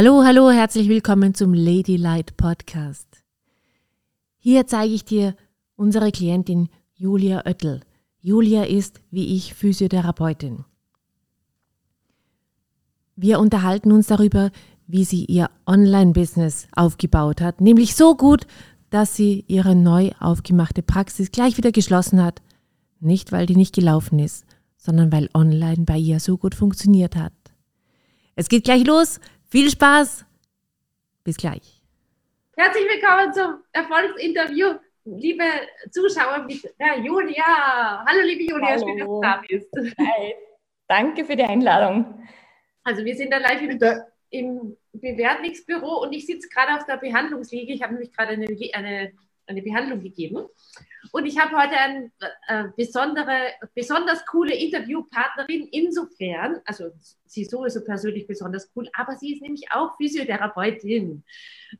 [0.00, 3.24] Hallo, hallo, herzlich willkommen zum Ladylite Podcast.
[4.36, 5.34] Hier zeige ich dir
[5.74, 7.80] unsere Klientin Julia Oettel.
[8.20, 10.64] Julia ist, wie ich, Physiotherapeutin.
[13.16, 14.52] Wir unterhalten uns darüber,
[14.86, 18.46] wie sie ihr Online-Business aufgebaut hat, nämlich so gut,
[18.90, 22.40] dass sie ihre neu aufgemachte Praxis gleich wieder geschlossen hat.
[23.00, 27.32] Nicht, weil die nicht gelaufen ist, sondern weil online bei ihr so gut funktioniert hat.
[28.36, 29.18] Es geht gleich los.
[29.50, 30.26] Viel Spaß.
[31.24, 31.80] Bis gleich.
[32.54, 34.74] Herzlich willkommen zum Erfolgsinterview,
[35.06, 35.44] liebe
[35.90, 38.04] Zuschauer mit der Julia.
[38.06, 38.86] Hallo, liebe Julia, Hallo.
[38.86, 39.96] schön, dass du da bist.
[39.98, 40.34] Hi.
[40.86, 42.28] Danke für die Einladung.
[42.84, 43.78] Also, wir sind da live im,
[44.28, 47.72] im Bewertungsbüro und ich sitze gerade auf der Behandlungsliege.
[47.72, 49.12] Ich habe nämlich gerade eine, eine,
[49.46, 50.46] eine Behandlung gegeben.
[51.12, 52.10] Und ich habe heute eine
[52.48, 56.90] äh, besondere, besonders coole Interviewpartnerin insofern, also
[57.26, 61.24] sie ist sowieso persönlich besonders cool, aber sie ist nämlich auch Physiotherapeutin.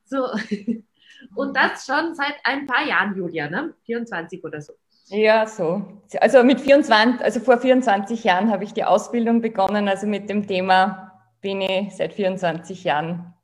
[0.05, 0.29] So.
[1.35, 3.75] Und das schon seit ein paar Jahren, Julia, ne?
[3.85, 4.75] 24 oder so.
[5.09, 6.01] Ja, so.
[6.21, 9.89] Also mit 24, also vor 24 Jahren habe ich die Ausbildung begonnen.
[9.89, 13.35] Also mit dem Thema bin ich seit 24 Jahren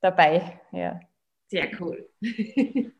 [0.00, 0.60] dabei.
[0.70, 1.00] Ja.
[1.48, 2.08] Sehr cool.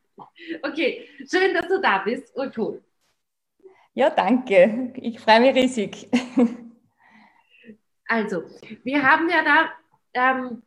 [0.63, 2.83] Okay, schön, dass du da bist und cool.
[3.95, 4.93] Ja, danke.
[4.97, 6.09] Ich freue mich riesig.
[8.07, 8.43] Also,
[8.85, 9.71] wir haben ja da,
[10.13, 10.63] ähm,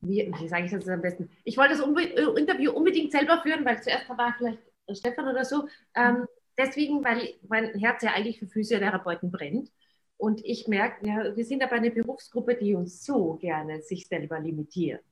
[0.00, 1.30] wie, wie sage ich das am besten?
[1.44, 4.58] Ich wollte das unbe Interview unbedingt selber führen, weil zuerst war vielleicht
[4.92, 5.68] Stefan oder so.
[5.94, 6.26] Ähm,
[6.58, 9.70] deswegen, weil mein Herz ja eigentlich für Physiotherapeuten brennt.
[10.16, 14.40] Und ich merke, ja, wir sind aber eine Berufsgruppe, die uns so gerne sich selber
[14.40, 15.04] limitiert.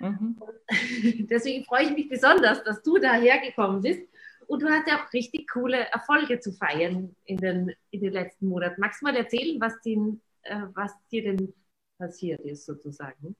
[0.00, 0.36] Mhm.
[1.30, 4.02] Deswegen freue ich mich besonders, dass du dahergekommen bist.
[4.46, 8.48] Und du hast ja auch richtig coole Erfolge zu feiern in den, in den letzten
[8.48, 8.80] Monaten.
[8.80, 11.52] Magst du mal erzählen, was, den, äh, was dir denn
[11.98, 13.36] passiert ist, sozusagen?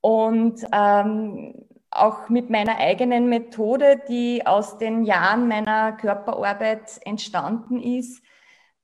[0.00, 1.54] Und ähm,
[1.90, 8.22] auch mit meiner eigenen Methode, die aus den Jahren meiner Körperarbeit entstanden ist,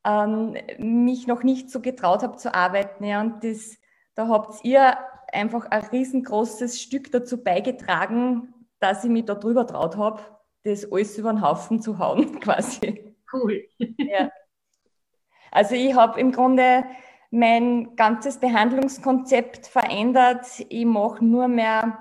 [0.05, 3.05] ähm, mich noch nicht so getraut habe zu arbeiten.
[3.05, 3.21] Ja.
[3.21, 3.79] Und das,
[4.15, 4.97] da habt ihr
[5.33, 10.23] einfach ein riesengroßes Stück dazu beigetragen, dass ich mich da drüber traut habe,
[10.65, 13.15] das alles über den Haufen zu hauen, quasi.
[13.33, 13.65] Cool.
[13.79, 14.31] Ja.
[15.51, 16.85] Also ich habe im Grunde
[17.31, 20.47] mein ganzes Behandlungskonzept verändert.
[20.69, 21.99] Ich mache nur mehr,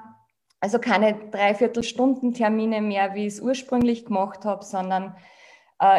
[0.60, 5.16] also keine Dreiviertelstunden-Termine mehr, wie ich es ursprünglich gemacht habe, sondern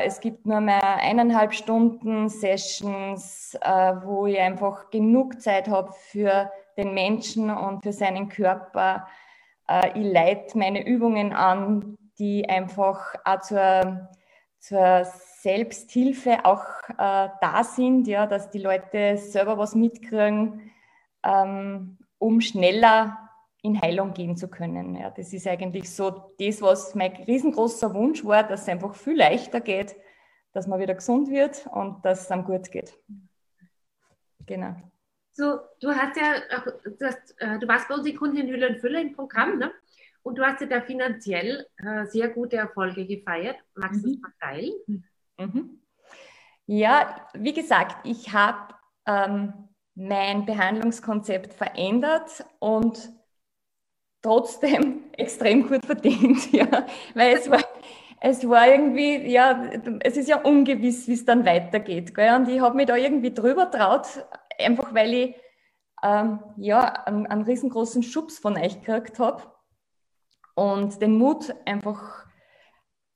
[0.05, 6.51] es gibt nur mehr eineinhalb Stunden Sessions, äh, wo ich einfach genug Zeit habe für
[6.77, 9.09] den Menschen und für seinen Körper.
[9.69, 14.09] Äh, ich leite meine Übungen an, die einfach auch zur,
[14.61, 15.05] zur
[15.41, 16.65] Selbsthilfe auch
[16.97, 20.71] da sind, ja, dass die Leute selber was mitkriegen,
[21.25, 23.32] ähm, um schneller
[23.63, 24.97] in Heilung gehen zu können.
[24.97, 29.17] Ja, das ist eigentlich so das, was mein riesengroßer Wunsch war, dass es einfach viel
[29.17, 29.97] leichter geht,
[30.53, 32.93] dass man wieder gesund wird und dass es einem gut geht.
[34.47, 34.75] Genau.
[35.31, 36.35] So, du hast ja,
[36.85, 39.73] du, hast, äh, du warst bei uns in Kundin Hülle und Fülle im Programm, ne?
[40.25, 43.57] Und du hast ja da finanziell äh, sehr gute Erfolge gefeiert.
[43.75, 44.13] Magst du mhm.
[44.13, 44.73] das mal teilen?
[45.39, 45.83] Mhm.
[46.67, 48.75] Ja, wie gesagt, ich habe
[49.07, 53.13] ähm, mein Behandlungskonzept verändert und
[54.23, 57.63] trotzdem extrem gut verdient, ja, weil es war,
[58.21, 59.71] es war irgendwie, ja,
[60.01, 62.35] es ist ja ungewiss, wie es dann weitergeht, gell?
[62.37, 64.07] und ich habe mich da irgendwie drüber traut,
[64.59, 65.35] einfach weil ich
[66.03, 69.43] ähm, ja, einen, einen, riesengroßen Schubs von euch gekriegt habe
[70.55, 72.27] und den Mut einfach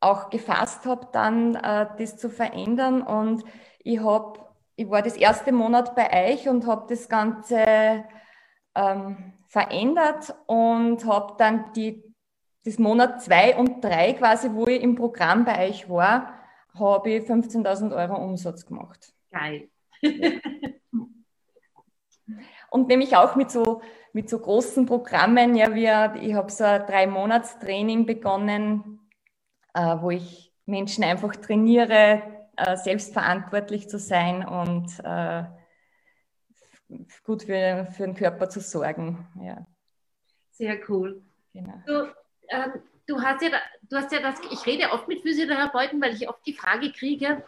[0.00, 3.44] auch gefasst habe, dann äh, das zu verändern und
[3.80, 4.40] ich habe,
[4.76, 8.04] ich war das erste Monat bei euch und habe das Ganze
[8.74, 12.02] ähm, verändert und habe dann die,
[12.64, 16.34] das Monat zwei und drei quasi, wo ich im Programm bei euch war,
[16.74, 19.12] habe ich 15.000 Euro Umsatz gemacht.
[19.30, 19.68] Geil.
[22.70, 23.80] und nämlich auch mit so,
[24.12, 29.00] mit so großen Programmen, ja, wir, ich habe so ein Drei-Monats-Training begonnen,
[29.74, 32.22] äh, wo ich Menschen einfach trainiere,
[32.56, 35.44] äh, selbstverantwortlich zu sein und äh,
[37.24, 39.26] gut für, für den Körper zu sorgen.
[39.40, 39.66] Ja.
[40.52, 41.22] Sehr cool.
[41.52, 41.82] Genau.
[41.86, 42.14] Du,
[42.48, 42.72] ähm,
[43.06, 43.50] du, hast ja,
[43.82, 47.42] du hast ja das, ich rede oft mit Physiotherapeuten, weil ich oft die Frage kriege,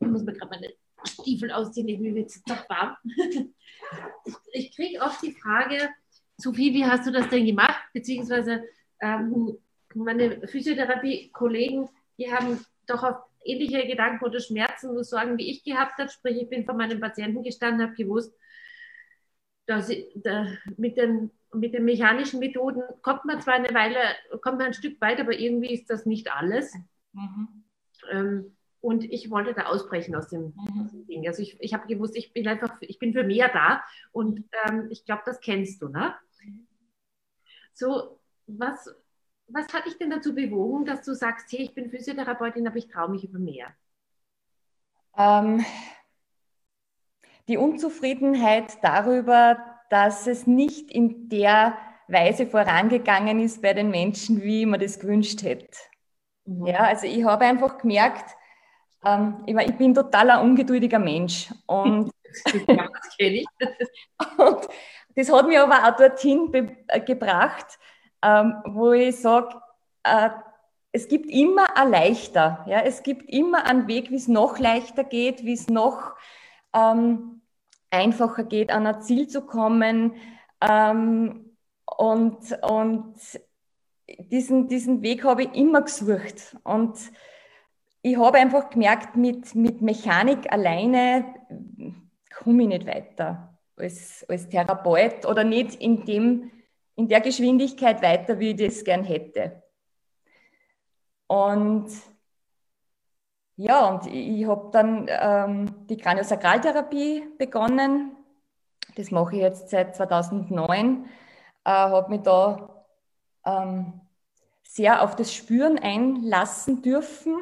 [0.00, 0.72] ich muss mir gerade meine
[1.04, 2.96] Stiefel ausziehen, ich bin jetzt doch warm.
[3.04, 5.88] ich, ich kriege oft die Frage,
[6.36, 7.82] Sophie, wie hast du das denn gemacht?
[7.92, 8.64] Beziehungsweise
[9.00, 9.58] ähm,
[9.94, 15.98] meine Physiotherapie-Kollegen, die haben doch auf ähnliche Gedanken oder Schmerzen und Sorgen, wie ich gehabt
[15.98, 16.10] habe.
[16.10, 18.34] Sprich, ich bin vor meinem Patienten gestanden, habe gewusst,
[19.68, 20.46] dass ich, da,
[20.78, 23.98] mit, den, mit den mechanischen Methoden kommt man zwar eine Weile,
[24.40, 26.74] kommt man ein Stück weit, aber irgendwie ist das nicht alles.
[27.12, 27.64] Mhm.
[28.10, 30.82] Ähm, und ich wollte da ausbrechen aus dem, mhm.
[30.82, 31.26] aus dem Ding.
[31.26, 34.86] Also ich, ich habe gewusst, ich bin einfach, ich bin für mehr da und ähm,
[34.90, 36.14] ich glaube, das kennst du, ne?
[37.74, 38.90] So, was,
[39.48, 42.88] was hat dich denn dazu bewogen, dass du sagst, hey, ich bin Physiotherapeutin, aber ich
[42.88, 43.68] traue mich über mehr?
[45.16, 45.64] Ähm,
[47.48, 49.56] die Unzufriedenheit darüber,
[49.90, 55.42] dass es nicht in der Weise vorangegangen ist bei den Menschen, wie man das gewünscht
[55.42, 55.76] hätte.
[56.44, 56.66] Mhm.
[56.66, 58.36] Ja, also ich habe einfach gemerkt,
[59.04, 61.52] ähm, ich, ich, bin total ein ungeduldiger Mensch.
[61.66, 62.10] Und,
[62.66, 63.46] ja, das ich.
[64.36, 64.68] und
[65.16, 66.50] das hat mich aber auch dorthin
[66.88, 67.78] äh, gebracht,
[68.22, 69.60] ähm, wo ich sage,
[70.02, 70.30] äh,
[70.92, 72.64] es gibt immer ein leichter.
[72.66, 72.80] Ja?
[72.80, 76.14] Es gibt immer einen Weg, wie es noch leichter geht, wie es noch
[76.74, 77.37] ähm,
[77.90, 80.14] einfacher geht, an ein Ziel zu kommen.
[80.60, 83.14] Ähm, und, und
[84.30, 86.56] diesen, diesen Weg habe ich immer gesucht.
[86.64, 86.98] Und
[88.02, 91.34] ich habe einfach gemerkt, mit, mit Mechanik alleine
[92.30, 96.50] komme ich nicht weiter als, als Therapeut oder nicht in, dem,
[96.96, 99.62] in der Geschwindigkeit weiter, wie ich das gern hätte.
[101.26, 101.90] Und
[103.58, 108.16] ja, und ich, ich habe dann ähm, die Kraniosakraltherapie begonnen.
[108.96, 111.04] Das mache ich jetzt seit 2009.
[111.64, 112.84] Äh, habe mich da
[113.44, 114.00] ähm,
[114.62, 117.36] sehr auf das Spüren einlassen dürfen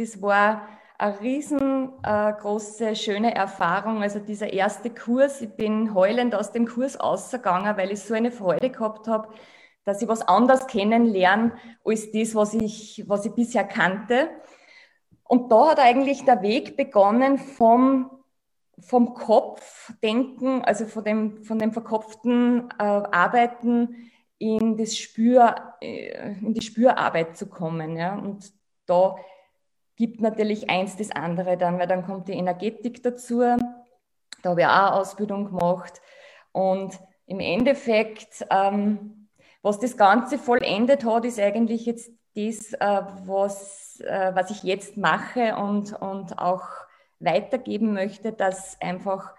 [0.00, 0.68] das war
[0.98, 4.02] eine riesengroße, äh, schöne Erfahrung.
[4.02, 8.30] Also dieser erste Kurs, ich bin heulend aus dem Kurs ausgegangen, weil ich so eine
[8.30, 9.28] Freude gehabt habe,
[9.84, 11.52] dass ich was anderes kennenlerne
[11.84, 14.30] als das, was ich, was ich bisher kannte.
[15.30, 18.10] Und da hat eigentlich der Weg begonnen vom,
[18.80, 26.52] vom Kopfdenken, also von dem, von dem verkopften äh, Arbeiten in, das Spür, äh, in
[26.52, 27.96] die Spürarbeit zu kommen.
[27.96, 28.16] Ja.
[28.16, 28.52] Und
[28.86, 29.14] da
[29.94, 33.38] gibt natürlich eins das andere dann, weil dann kommt die Energetik dazu.
[33.38, 36.00] Da habe ich auch Ausbildung gemacht.
[36.50, 39.28] Und im Endeffekt, ähm,
[39.62, 44.96] was das Ganze vollendet hat, ist eigentlich jetzt das, äh, was, äh, was ich jetzt
[44.96, 46.64] mache und, und auch
[47.18, 49.34] weitergeben möchte, dass einfach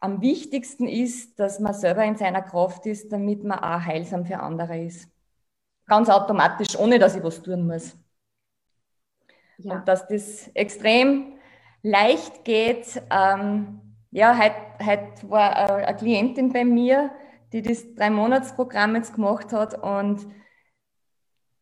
[0.00, 4.38] am wichtigsten ist, dass man selber in seiner Kraft ist, damit man auch heilsam für
[4.38, 5.08] andere ist.
[5.86, 7.96] Ganz automatisch, ohne dass ich was tun muss.
[9.58, 9.74] Ja.
[9.74, 11.38] Und dass das extrem
[11.82, 13.02] leicht geht.
[13.10, 13.80] Ähm,
[14.10, 17.10] ja, heute, heute war eine Klientin bei mir,
[17.52, 20.26] die das Drei-Monats-Programm jetzt gemacht hat und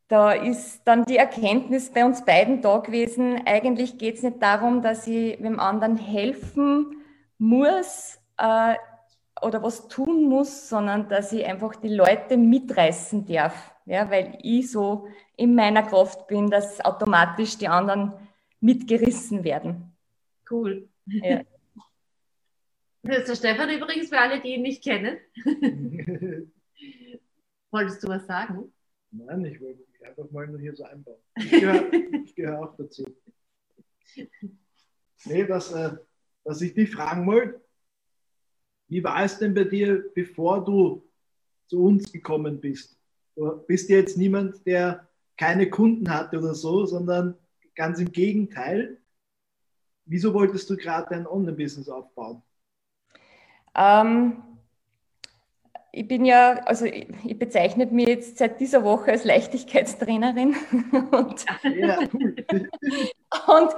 [0.09, 4.83] da ist dann die Erkenntnis bei uns beiden da gewesen, eigentlich geht es nicht darum,
[4.83, 7.03] dass ich dem anderen helfen
[7.39, 8.75] muss äh,
[9.43, 14.71] oder was tun muss, sondern dass ich einfach die Leute mitreißen darf ja, weil ich
[14.71, 18.13] so in meiner Kraft bin, dass automatisch die anderen
[18.61, 19.97] mitgerissen werden.
[20.51, 20.89] Cool.
[21.07, 21.43] Ja.
[23.03, 25.17] Das ist der Stefan übrigens für alle, die ihn nicht kennen.
[27.71, 28.73] Wolltest du was sagen?
[29.13, 31.21] Nein, ich wollte einfach mal nur hier so einbauen.
[31.37, 31.91] Ich gehöre
[32.35, 33.05] gehör auch dazu.
[35.25, 35.97] Nee, was, äh,
[36.45, 37.61] was ich dich fragen wollte,
[38.89, 41.03] wie war es denn bei dir, bevor du
[41.67, 42.97] zu uns gekommen bist?
[43.35, 47.37] Du bist jetzt niemand, der keine Kunden hatte oder so, sondern
[47.75, 48.99] ganz im Gegenteil.
[50.05, 52.43] Wieso wolltest du gerade dein Online-Business aufbauen?
[53.75, 54.43] Ähm,
[55.97, 60.55] ich bin ja, also ich, ich, bezeichne mich jetzt seit dieser Woche als Leichtigkeitstrainerin.
[61.11, 62.37] und, ja, cool.
[63.47, 63.71] und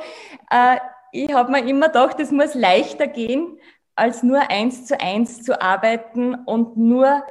[0.51, 0.79] äh,
[1.13, 3.59] ich habe mir immer gedacht, es muss leichter gehen,
[3.95, 7.23] als nur eins zu eins zu arbeiten und nur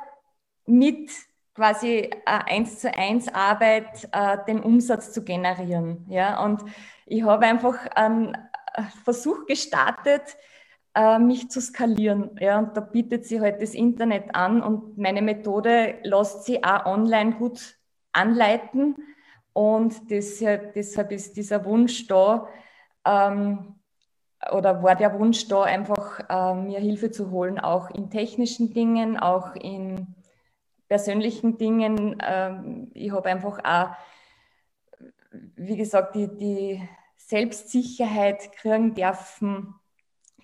[0.65, 1.12] mit
[1.53, 6.06] quasi äh, eins zu eins Arbeit äh, den Umsatz zu generieren.
[6.08, 6.41] Ja?
[6.46, 6.63] Und
[7.06, 8.38] ich habe einfach einen
[9.03, 10.38] Versuch gestartet,
[10.98, 12.32] äh, mich zu skalieren.
[12.39, 12.58] Ja?
[12.58, 17.34] Und da bietet sich halt das Internet an und meine Methode lässt sich auch online
[17.36, 17.77] gut
[18.13, 18.96] anleiten.
[19.54, 22.48] Und deshalb, deshalb ist dieser Wunsch da,
[23.06, 23.75] ähm,
[24.51, 29.18] oder war der Wunsch da, einfach äh, mir Hilfe zu holen, auch in technischen Dingen,
[29.18, 30.16] auch in
[30.88, 32.18] persönlichen Dingen.
[32.25, 33.96] Ähm, ich habe einfach auch,
[35.56, 39.75] wie gesagt, die, die Selbstsicherheit kriegen dürfen,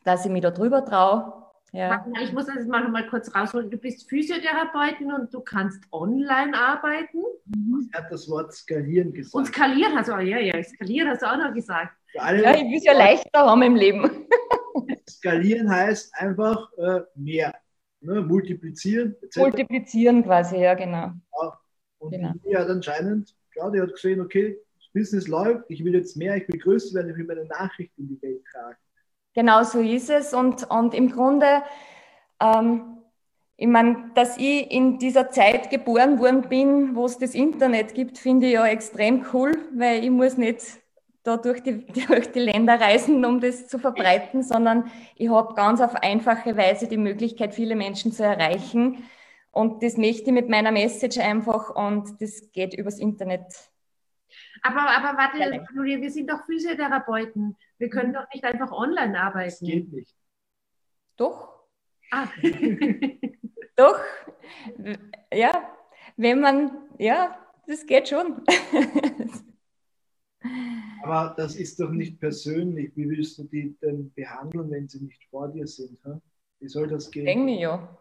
[0.03, 1.43] dass ich mich da drüber traue.
[1.73, 2.05] Ja.
[2.21, 3.71] Ich muss das jetzt mal noch mal kurz rausholen.
[3.71, 7.23] Du bist Physiotherapeutin und du kannst online arbeiten.
[7.45, 7.89] Mhm.
[7.91, 9.33] Er hat das Wort skalieren gesagt.
[9.33, 11.93] Und skalieren hast du auch, ja, ja, skalieren hast du auch noch gesagt.
[12.13, 14.07] ja, ich will es ja leichter haben im Leben.
[15.09, 17.55] skalieren heißt einfach äh, mehr.
[18.01, 18.21] Ne?
[18.21, 19.15] Multiplizieren.
[19.23, 19.37] Etc.
[19.37, 21.11] Multiplizieren quasi, ja, genau.
[21.41, 21.59] Ja.
[21.97, 22.33] Und genau.
[22.45, 26.35] die hat anscheinend, klar, die hat gesehen, okay, das Business läuft, ich will jetzt mehr,
[26.35, 28.77] ich will größer werden, ich will meine Nachricht in die Welt tragen.
[29.33, 30.33] Genau so ist es.
[30.33, 31.63] Und, und im Grunde,
[32.39, 32.97] ähm,
[33.57, 38.17] ich meine, dass ich in dieser Zeit geboren worden bin, wo es das Internet gibt,
[38.17, 40.61] finde ich ja extrem cool, weil ich muss nicht
[41.23, 45.81] da durch die, durch die Länder reisen, um das zu verbreiten, sondern ich habe ganz
[45.81, 49.03] auf einfache Weise die Möglichkeit, viele Menschen zu erreichen.
[49.51, 53.45] Und das möchte ich mit meiner Message einfach und das geht übers Internet.
[54.63, 55.63] Aber, aber warte,
[56.01, 57.55] wir sind doch Physiotherapeuten.
[57.83, 58.13] Wir können mhm.
[58.13, 59.49] doch nicht einfach online arbeiten.
[59.49, 60.15] Das geht nicht.
[61.17, 61.65] Doch.
[62.11, 62.29] Ah.
[63.75, 63.99] doch.
[65.33, 65.69] Ja,
[66.15, 67.37] wenn man, ja,
[67.67, 68.41] das geht schon.
[71.03, 72.95] Aber das ist doch nicht persönlich.
[72.95, 76.01] Wie willst du die denn behandeln, wenn sie nicht vor dir sind?
[76.05, 76.21] Hm?
[76.59, 77.25] Wie soll das gehen?
[77.25, 77.97] Denke ja.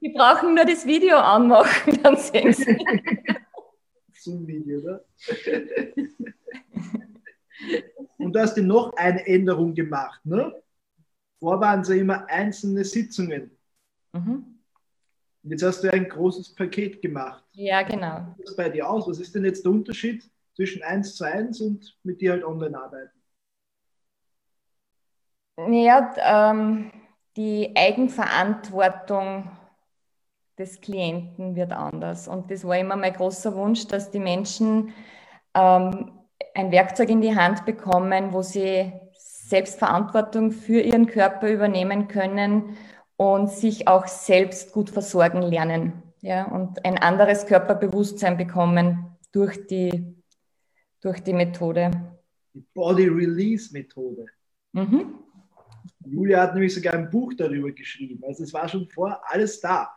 [0.00, 2.78] Die brauchen nur das Video anmachen, dann sehen sie.
[4.22, 5.04] Zoom-Video, oder?
[8.18, 10.54] Und du hast dir noch eine Änderung gemacht, ne?
[11.38, 13.50] Vor waren es ja immer einzelne Sitzungen.
[14.12, 14.60] Mhm.
[15.42, 17.42] Jetzt hast du ein großes Paket gemacht.
[17.52, 18.28] Ja, genau.
[18.36, 19.08] Wie sieht das bei dir aus?
[19.08, 22.78] Was ist denn jetzt der Unterschied zwischen 1 zu 1 und mit dir halt online
[22.78, 23.10] arbeiten?
[25.56, 26.92] Ja, ähm,
[27.36, 29.50] die Eigenverantwortung
[30.62, 32.28] des Klienten wird anders.
[32.28, 34.92] Und das war immer mein großer Wunsch, dass die Menschen
[35.54, 36.12] ähm,
[36.54, 42.76] ein Werkzeug in die Hand bekommen, wo sie Selbstverantwortung für ihren Körper übernehmen können
[43.16, 46.02] und sich auch selbst gut versorgen lernen.
[46.20, 50.14] Ja, und ein anderes Körperbewusstsein bekommen durch die,
[51.00, 51.90] durch die Methode.
[52.54, 54.26] Die Body Release Methode.
[54.72, 55.18] Mhm.
[56.04, 58.22] Julia hat nämlich sogar ein Buch darüber geschrieben.
[58.24, 59.88] Also es war schon vor alles da.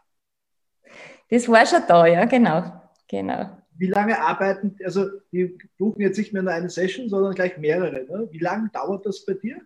[1.30, 2.64] Das war schon da, ja, genau.
[3.08, 3.50] genau.
[3.78, 8.06] Wie lange arbeiten, also die buchen jetzt nicht mehr nur eine Session, sondern gleich mehrere.
[8.06, 8.28] Ne?
[8.32, 9.58] Wie lange dauert das bei dir?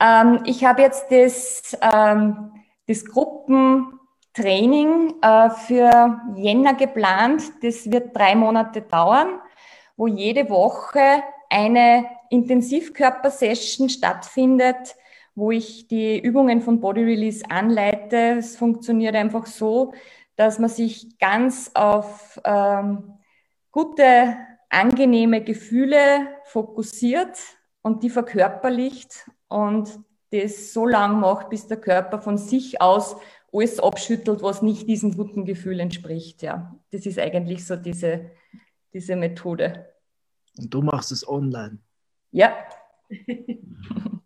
[0.00, 2.52] Ähm, ich habe jetzt das, ähm,
[2.86, 7.42] das Gruppentraining äh, für Jänner geplant.
[7.62, 9.40] Das wird drei Monate dauern,
[9.96, 14.96] wo jede Woche eine Intensivkörpersession stattfindet,
[15.34, 18.36] wo ich die Übungen von Body Release anleite.
[18.38, 19.92] Es funktioniert einfach so,
[20.36, 23.14] dass man sich ganz auf ähm,
[23.70, 24.36] gute,
[24.68, 27.38] angenehme Gefühle fokussiert
[27.82, 29.98] und die verkörperlicht und
[30.30, 33.16] das so lang macht, bis der Körper von sich aus
[33.52, 36.42] alles abschüttelt, was nicht diesem guten Gefühl entspricht.
[36.42, 38.30] Ja, das ist eigentlich so diese,
[38.94, 39.92] diese Methode.
[40.58, 41.78] Und du machst es online.
[42.30, 42.56] Ja.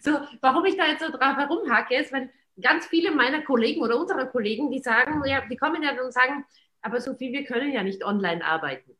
[0.00, 2.30] So, warum ich da jetzt so drauf herumhacke, ist, weil
[2.60, 6.44] ganz viele meiner Kollegen oder unserer Kollegen, die sagen, ja, die kommen ja und sagen,
[6.82, 8.96] aber Sophie, wir können ja nicht online arbeiten.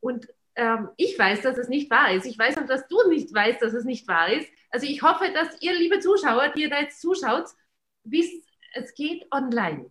[0.00, 2.26] Und ähm, ich weiß, dass es nicht wahr ist.
[2.26, 4.48] Ich weiß auch, dass du nicht weißt, dass es nicht wahr ist.
[4.70, 7.44] Also ich hoffe, dass ihr, liebe Zuschauer, die ihr da jetzt zuschaut,
[8.04, 9.90] wisst, es geht online.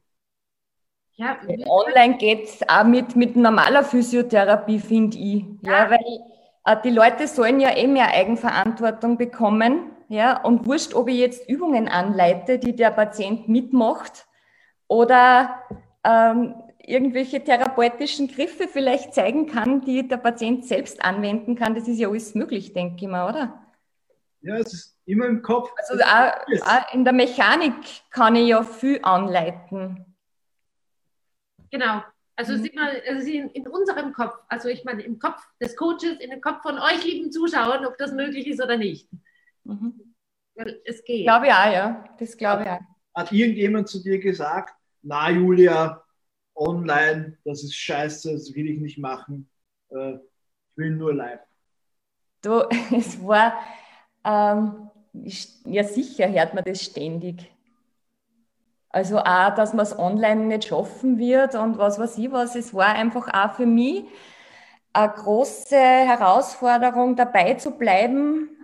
[1.17, 5.45] Ja, online geht es auch mit, mit normaler Physiotherapie, finde ich.
[5.61, 6.19] Ja, ja weil
[6.65, 9.94] äh, die Leute sollen ja eh mehr Eigenverantwortung bekommen.
[10.07, 14.27] Ja, und wurscht, ob ich jetzt Übungen anleite, die der Patient mitmacht
[14.87, 15.63] oder
[16.03, 21.73] ähm, irgendwelche therapeutischen Griffe vielleicht zeigen kann, die der Patient selbst anwenden kann.
[21.73, 23.61] Das ist ja alles möglich, denke ich mal, oder?
[24.41, 25.71] Ja, es ist immer im Kopf.
[25.75, 27.73] Also auch, auch in der Mechanik
[28.11, 30.05] kann ich ja viel anleiten.
[31.71, 32.03] Genau.
[32.35, 32.69] Also, mhm.
[32.75, 36.41] mal, also in, in, unserem Kopf, also ich meine im Kopf des Coaches, in dem
[36.41, 39.09] Kopf von euch, lieben Zuschauern, ob das möglich ist oder nicht.
[39.65, 40.15] Mhm.
[40.55, 41.25] Weil es geht.
[41.25, 42.05] Glaube ich auch, ja.
[42.17, 42.79] Das glaube ich auch.
[43.13, 46.03] Hat irgendjemand zu dir gesagt, na Julia,
[46.55, 49.49] online, das ist scheiße, das will ich nicht machen.
[49.89, 51.41] Äh, ich will nur live.
[52.41, 52.63] Du,
[52.95, 53.53] es war,
[54.23, 54.89] ähm,
[55.65, 57.51] ja sicher hört man das ständig.
[58.89, 62.55] Also auch, dass man es online nicht schaffen wird und was weiß ich was.
[62.55, 64.05] Es war einfach auch für mich
[64.93, 68.54] eine große Herausforderung, dabei zu bleiben.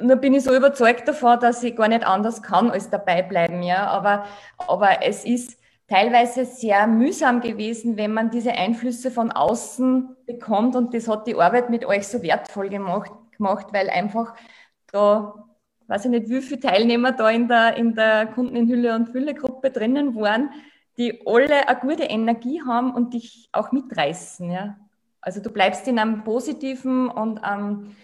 [0.00, 3.62] Nur bin ich so überzeugt davon, dass ich gar nicht anders kann als dabei bleiben.
[3.62, 3.88] Ja?
[3.88, 4.26] Aber,
[4.66, 10.76] aber es ist teilweise sehr mühsam gewesen, wenn man diese Einflüsse von außen bekommt.
[10.76, 14.34] Und das hat die Arbeit mit euch so wertvoll gemacht, gemacht weil einfach
[14.92, 15.34] da,
[15.88, 19.08] weiß ich nicht, wie viele Teilnehmer da in der, in der Kunden in Hülle und
[19.08, 20.50] Fülle Gruppe drinnen waren,
[20.98, 24.50] die alle eine gute Energie haben und dich auch mitreißen.
[24.50, 24.76] Ja?
[25.20, 27.96] Also du bleibst in einem positiven und ähm,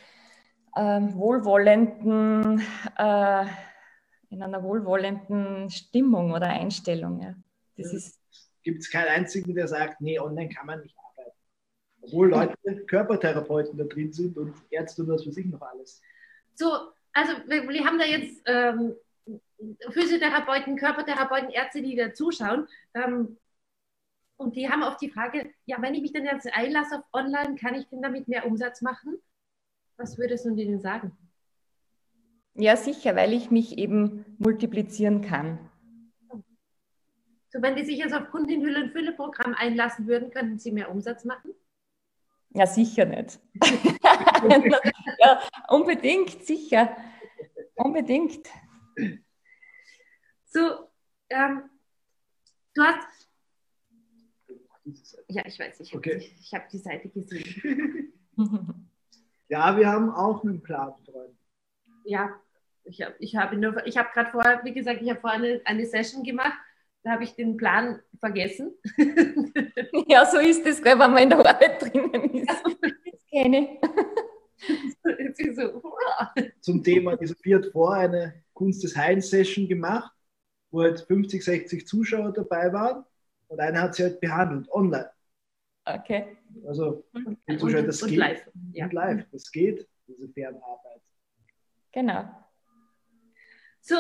[0.80, 2.60] wohlwollenden,
[2.98, 3.46] äh,
[4.30, 7.20] in einer wohlwollenden Stimmung oder Einstellung.
[7.20, 7.34] Ja.
[7.76, 7.98] Das ja.
[7.98, 8.20] ist
[8.64, 11.36] Gibt es keinen einzigen, der sagt, nee, online kann man nicht arbeiten.
[12.00, 16.00] Obwohl Leute Körpertherapeuten da drin sind und Ärzte und was für sich noch alles.
[16.54, 16.70] So,
[17.12, 18.94] also wir, wir haben da jetzt ähm,
[19.90, 22.66] Physiotherapeuten, Körpertherapeuten, Ärzte, die da zuschauen.
[22.94, 23.36] Ähm,
[24.36, 27.56] und die haben oft die Frage, ja, wenn ich mich dann jetzt einlasse auf online,
[27.56, 29.18] kann ich denn damit mehr Umsatz machen?
[29.96, 31.12] Was würdest du denen sagen?
[32.54, 35.58] Ja, sicher, weil ich mich eben multiplizieren kann.
[37.48, 40.90] So, wenn die sich jetzt auf Kundin und Fülle Programm einlassen würden, könnten sie mehr
[40.90, 41.52] Umsatz machen?
[42.50, 43.40] Ja, sicher nicht.
[45.18, 46.96] ja, unbedingt, sicher.
[47.74, 48.48] Unbedingt.
[50.46, 50.88] So,
[51.30, 51.64] ähm,
[52.74, 53.28] du hast.
[55.28, 56.16] Ja, ich weiß, ich, okay.
[56.16, 58.12] ich, ich habe die Seite gesehen.
[59.54, 61.36] ja, wir haben auch einen Plan, Freunde.
[62.04, 62.30] Ja,
[62.84, 63.52] ich habe ich hab
[63.86, 66.58] ich hab gerade vorher, wie gesagt, ich habe vorher eine, eine Session gemacht,
[67.02, 68.74] da habe ich den Plan vergessen.
[70.08, 72.48] ja, so ist es, wenn man in der Arbeit drinnen ist.
[72.48, 73.78] Das kenne
[75.54, 75.82] so,
[76.60, 80.10] Zum Thema, die Sophie hat vor eine Kunst des Heilens Session gemacht
[80.74, 83.04] wo halt 50, 60 Zuschauer dabei waren
[83.46, 85.08] und einer hat sie halt behandelt, online.
[85.84, 86.36] Okay.
[86.66, 88.18] Also, und, und, und, das und geht.
[88.18, 88.50] Live.
[88.72, 88.84] Ja.
[88.84, 91.02] Und live, das geht, diese Fernarbeit.
[91.92, 92.28] Genau.
[93.80, 93.96] So,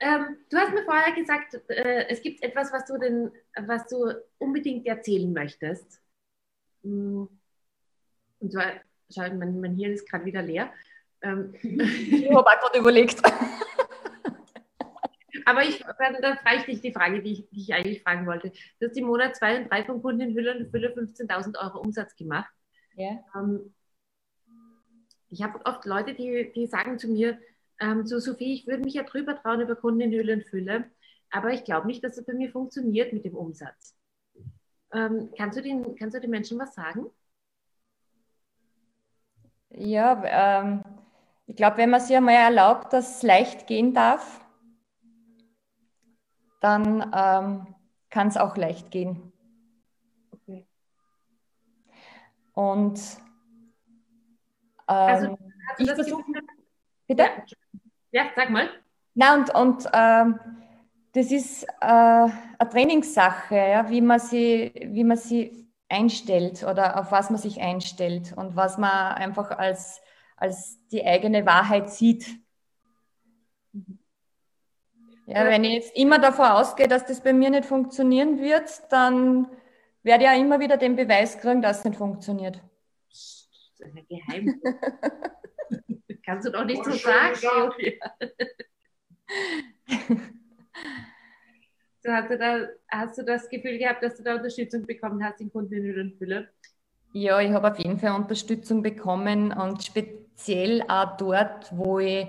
[0.00, 3.32] ähm, du hast mir vorher gesagt, äh, es gibt etwas, was du, denn,
[3.66, 6.00] was du unbedingt erzählen möchtest.
[6.82, 7.24] Mm.
[8.40, 8.72] Und zwar,
[9.10, 10.72] schau, mein, mein Hirn ist gerade wieder leer.
[11.22, 13.22] Ähm, ich habe gerade überlegt.
[15.44, 18.26] Aber ich, dann, dann frage ich dich die Frage, die ich, die ich eigentlich fragen
[18.26, 18.52] wollte.
[18.80, 21.80] Du hast im Monat 2 und 3 von Kunden in Hülle und Fülle 15.000 Euro
[21.80, 22.52] Umsatz gemacht.
[22.94, 23.18] Ja.
[23.34, 23.74] Ähm,
[25.30, 27.38] ich habe oft Leute, die, die sagen zu mir,
[27.80, 30.90] ähm, so Sophie, ich würde mich ja drüber trauen über Kunden in Hülle und Fülle,
[31.30, 33.96] aber ich glaube nicht, dass es bei mir funktioniert mit dem Umsatz.
[34.92, 37.06] Ähm, kannst, du den, kannst du den Menschen was sagen?
[39.70, 40.22] Ja,
[40.62, 40.84] ähm,
[41.46, 44.43] ich glaube, wenn man sich einmal erlaubt, dass es leicht gehen darf,
[46.64, 47.74] dann ähm,
[48.08, 49.32] kann es auch leicht gehen.
[50.32, 50.66] Okay.
[52.54, 52.98] Und
[54.86, 55.36] also, ähm,
[55.68, 56.24] also, ich versuche.
[57.06, 57.24] Bitte?
[58.12, 58.70] Ja, sag mal.
[59.12, 60.40] Na, und, und ähm,
[61.12, 67.12] das ist äh, eine Trainingssache, ja, wie, man sie, wie man sie einstellt oder auf
[67.12, 70.00] was man sich einstellt und was man einfach als,
[70.36, 72.26] als die eigene Wahrheit sieht.
[75.26, 79.48] Ja, wenn ich jetzt immer davon ausgehe, dass das bei mir nicht funktionieren wird, dann
[80.02, 82.60] werde ich ja immer wieder den Beweis kriegen, dass es nicht funktioniert.
[83.08, 84.56] Das ist ein Geheimnis.
[86.26, 87.36] Kannst du doch nicht so sagen,
[92.02, 95.40] so, hast, du da, hast du das Gefühl gehabt, dass du da Unterstützung bekommen hast
[95.40, 96.50] in Kunden und Fülle?
[97.12, 102.26] Ja, ich habe auf jeden Fall Unterstützung bekommen und speziell auch dort, wo ich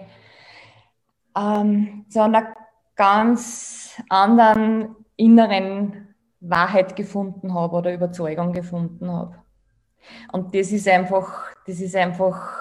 [1.38, 2.54] ähm, zu einer
[2.96, 9.36] ganz anderen inneren Wahrheit gefunden habe oder Überzeugung gefunden habe.
[10.32, 12.60] Und das ist einfach, das ist einfach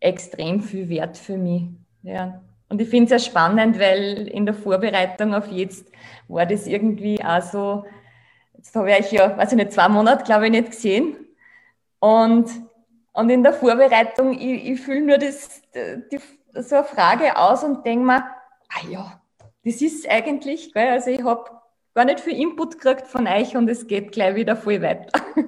[0.00, 1.64] extrem viel wert für mich.
[2.02, 2.40] Ja.
[2.68, 5.90] Und ich finde es ja spannend, weil in der Vorbereitung auf jetzt
[6.28, 7.84] war das irgendwie auch so,
[8.56, 11.16] jetzt habe ich ja, weiß ich nicht, zwei Monate, glaube ich, nicht gesehen.
[11.98, 12.50] Und,
[13.12, 15.62] und in der Vorbereitung, ich, ich fühle nur das,
[16.12, 16.20] die,
[16.54, 18.24] so eine Frage aus und denke mir,
[18.68, 19.17] ah ja,
[19.68, 21.50] das ist eigentlich, gell, also ich habe
[21.94, 25.10] gar nicht viel Input gekriegt von euch und es geht gleich wieder voll weiter.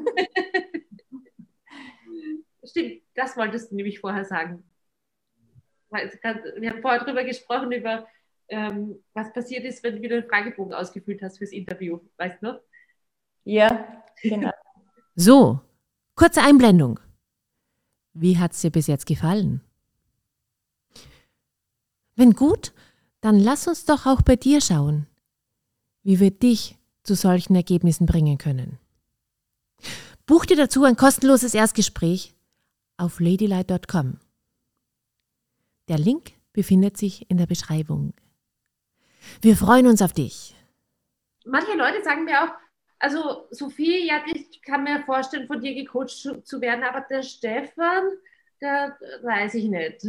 [2.64, 4.62] Stimmt, das wolltest du nämlich vorher sagen.
[5.90, 8.06] Wir haben vorher darüber gesprochen, über
[8.48, 11.98] ähm, was passiert ist, wenn du wieder einen Fragebogen ausgefüllt hast fürs Interview.
[12.16, 12.60] Weißt du noch?
[13.44, 14.50] Ja, genau.
[15.14, 15.60] so,
[16.14, 17.00] kurze Einblendung.
[18.12, 19.62] Wie hat es dir bis jetzt gefallen?
[22.16, 22.72] Wenn gut,
[23.20, 25.06] dann lass uns doch auch bei dir schauen,
[26.02, 28.78] wie wir dich zu solchen Ergebnissen bringen können.
[30.26, 32.34] Buch dir dazu ein kostenloses Erstgespräch
[32.96, 34.20] auf ladylight.com.
[35.88, 38.14] Der Link befindet sich in der Beschreibung.
[39.40, 40.54] Wir freuen uns auf dich.
[41.44, 42.52] Manche Leute sagen mir auch,
[42.98, 48.04] also Sophie, ja, ich kann mir vorstellen, von dir gecoacht zu, werden, aber der Stefan,
[48.60, 50.06] der weiß ich nicht.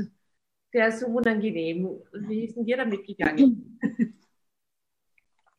[0.74, 2.02] Der ist so unangenehm.
[2.14, 3.80] Wie denn dir damit gegangen?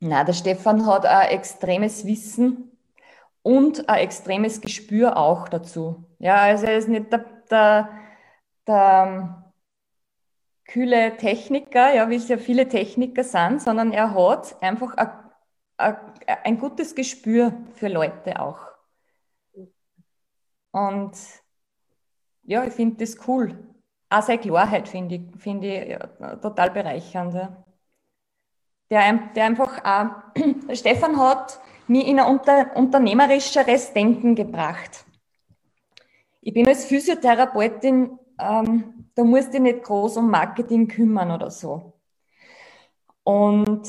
[0.01, 2.73] Na, der Stefan hat ein extremes Wissen
[3.43, 6.05] und ein extremes Gespür auch dazu.
[6.19, 7.89] Ja, also er ist nicht der, der,
[8.67, 9.53] der
[10.67, 15.11] kühle Techniker, ja, wie es ja viele Techniker sind, sondern er hat einfach ein,
[15.77, 15.97] ein,
[16.45, 18.73] ein gutes Gespür für Leute auch.
[20.73, 21.13] Und
[22.45, 23.72] ja, ich finde das cool.
[24.13, 27.35] Auch seine Klarheit finde ich, find ich ja, total bereichernd.
[28.91, 35.07] Der, der einfach auch, Stefan hat mich in ein unter, unternehmerischeres Denken gebracht.
[36.43, 41.95] Ich bin als Physiotherapeutin, ähm, da musst du nicht groß um Marketing kümmern oder so.
[43.25, 43.89] Und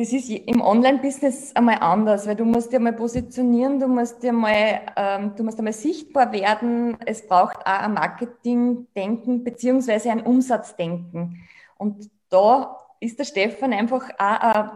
[0.00, 4.32] das ist im Online-Business einmal anders, weil du musst dir mal positionieren, du musst dir
[4.32, 6.96] mal, ähm, du musst einmal sichtbar werden.
[7.04, 11.42] Es braucht auch ein Marketing-Denken beziehungsweise ein Umsatzdenken.
[11.76, 14.70] Und da ist der Stefan einfach auch ein,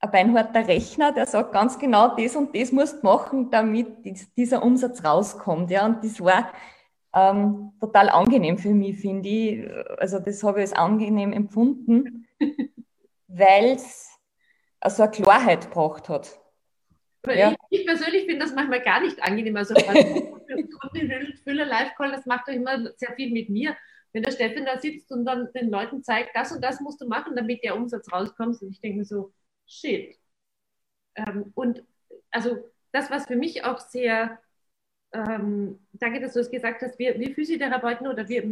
[0.00, 3.88] ein beinharter Rechner, der sagt ganz genau, das und das musst du machen, damit
[4.38, 5.70] dieser Umsatz rauskommt.
[5.70, 6.48] Ja, und das war
[7.14, 9.70] ähm, total angenehm für mich, finde ich.
[9.98, 12.26] Also das habe ich als angenehm empfunden,
[13.28, 14.11] weil es
[14.88, 16.38] so eine Klarheit gebracht hat.
[17.26, 17.54] Ja.
[17.70, 19.56] Ich, ich, persönlich finde das manchmal gar nicht angenehm.
[19.56, 19.74] Also
[21.44, 23.76] Füller Live-Call, das macht doch immer sehr viel mit mir.
[24.12, 27.06] Wenn der Steffen da sitzt und dann den Leuten zeigt, das und das musst du
[27.06, 28.60] machen, damit der Umsatz rauskommt.
[28.60, 29.32] Und ich denke mir so,
[29.66, 30.18] shit.
[31.14, 31.84] Ähm, und
[32.30, 32.58] also
[32.90, 34.38] das, was für mich auch sehr,
[35.12, 38.42] ähm, danke, dass du es gesagt hast, wir, wir Physiotherapeuten oder wir,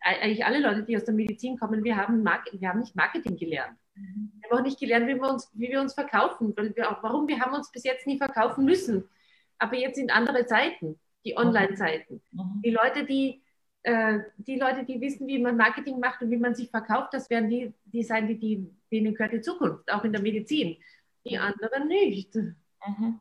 [0.00, 3.78] eigentlich alle Leute, die aus der Medizin kommen, wir haben, wir haben nicht Marketing gelernt.
[3.94, 4.32] Mhm.
[4.40, 6.52] Wir haben auch nicht gelernt, wie wir uns, wie wir uns verkaufen.
[6.56, 7.28] Weil wir auch, warum?
[7.28, 9.08] Wir haben uns bis jetzt nie verkaufen müssen.
[9.58, 12.20] Aber jetzt sind andere Zeiten, die Online-Zeiten.
[12.32, 12.62] Mhm.
[12.64, 13.42] Die Leute, die,
[13.82, 17.30] äh, die Leute, die wissen, wie man Marketing macht und wie man sich verkauft, das
[17.30, 20.76] werden die, die sein, die, die, denen gehört die Zukunft, auch in der Medizin.
[21.24, 22.34] Die anderen nicht.
[22.34, 23.20] Mhm.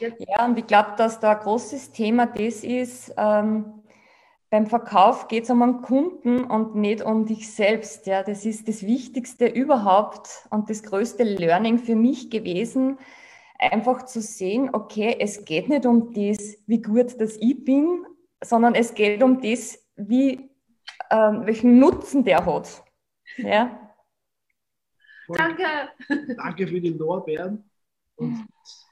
[0.00, 3.83] Ja, und ich glaube, dass da ein großes Thema das ist, ähm,
[4.54, 8.06] beim Verkauf geht es um einen Kunden und nicht um dich selbst.
[8.06, 12.96] Ja, das ist das Wichtigste überhaupt und das größte Learning für mich gewesen,
[13.58, 18.06] einfach zu sehen, okay, es geht nicht um das, wie gut das ich bin,
[18.44, 20.48] sondern es geht um das, wie,
[21.10, 22.84] ähm, welchen Nutzen der hat.
[23.38, 23.92] Ja.
[25.26, 25.64] Danke.
[26.36, 27.68] Danke für die Lorbeeren.
[28.14, 28.46] Und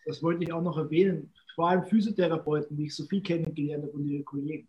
[0.06, 1.32] das wollte ich auch noch erwähnen.
[1.54, 4.66] Vor allem Physiotherapeuten, die ich so viel kennengelernt habe und ihre Kollegen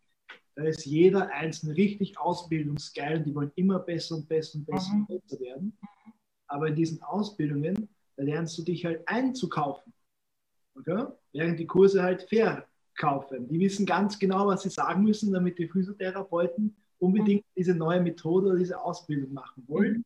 [0.55, 4.93] da ist jeder Einzelne richtig ausbildungsgeil und die wollen immer besser und besser und besser
[4.93, 5.05] mhm.
[5.09, 5.77] und besser werden.
[6.47, 9.93] Aber in diesen Ausbildungen, da lernst du dich halt einzukaufen.
[10.75, 11.05] Okay?
[11.31, 13.47] Während die Kurse halt verkaufen.
[13.47, 17.51] Die wissen ganz genau, was sie sagen müssen, damit die Physiotherapeuten unbedingt mhm.
[17.57, 19.97] diese neue Methode oder diese Ausbildung machen wollen.
[19.97, 20.05] Mhm.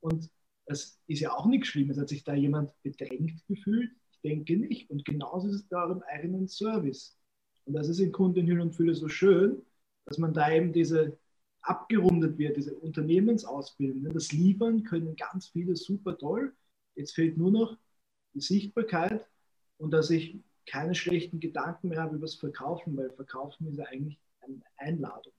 [0.00, 0.30] Und
[0.66, 1.98] das ist ja auch nichts Schlimmes.
[1.98, 3.92] Hat sich da jemand bedrängt gefühlt?
[4.10, 4.90] Ich denke nicht.
[4.90, 7.16] Und genauso ist es da im eigenen Service.
[7.64, 9.62] Und das ist in Kundenhülle und Fülle so schön,
[10.06, 11.18] dass man da eben diese
[11.60, 14.02] abgerundet wird, diese Unternehmensausbildung.
[14.02, 14.10] Ne?
[14.10, 16.54] Das Liefern können ganz viele super toll.
[16.94, 17.76] Jetzt fehlt nur noch
[18.34, 19.28] die Sichtbarkeit
[19.78, 23.84] und dass ich keine schlechten Gedanken mehr habe über das Verkaufen, weil Verkaufen ist ja
[23.86, 25.32] eigentlich eine Einladung.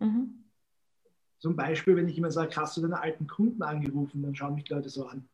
[0.00, 0.44] Mhm.
[1.38, 4.68] Zum Beispiel, wenn ich immer sage, hast du deine alten Kunden angerufen, dann schauen mich
[4.68, 5.28] Leute so an.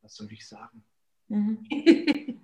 [0.00, 0.84] Was soll ich sagen?
[1.28, 1.66] Mhm.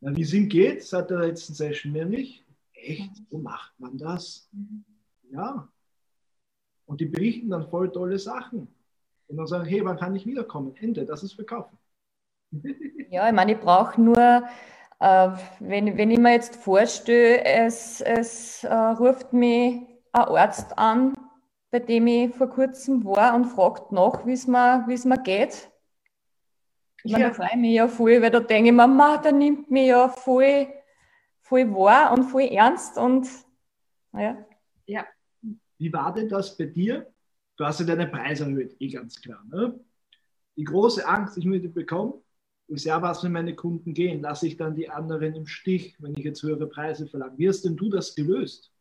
[0.00, 2.42] Na, wie es ihm geht, seit der letzten Session nämlich,
[2.82, 4.48] echt, so macht man das?
[4.52, 4.84] Mhm.
[5.30, 5.68] Ja.
[6.86, 8.68] Und die berichten dann voll tolle Sachen.
[9.28, 10.74] Und dann sagen, hey, wann kann ich wiederkommen?
[10.76, 11.78] Ende, das ist Verkaufen.
[13.10, 14.42] Ja, ich meine, ich brauche nur,
[15.00, 15.28] äh,
[15.60, 21.14] wenn, wenn ich mir jetzt vorstelle, es, es äh, ruft mich ein Arzt an,
[21.70, 25.70] bei dem ich vor kurzem war und fragt nach, wie es mir, mir geht.
[27.04, 27.28] Ich meine, ja.
[27.28, 29.88] da freue ich mich ja voll, weil da denke ich mir, Mama, der nimmt mich
[29.88, 30.68] ja voll
[31.52, 33.28] voll wahr und voll ernst und
[34.10, 34.42] naja.
[34.86, 35.04] Ja.
[35.76, 37.12] Wie war denn das bei dir?
[37.58, 39.44] Du hast ja deine Preise erhöht, eh ganz klar.
[39.50, 39.78] Ne?
[40.56, 42.14] Die große Angst, die ich mit dir bekomme,
[42.68, 46.14] ist ja, was wenn meine Kunden gehen, lasse ich dann die anderen im Stich, wenn
[46.14, 47.36] ich jetzt höhere Preise verlange.
[47.36, 48.72] Wie hast denn du das gelöst?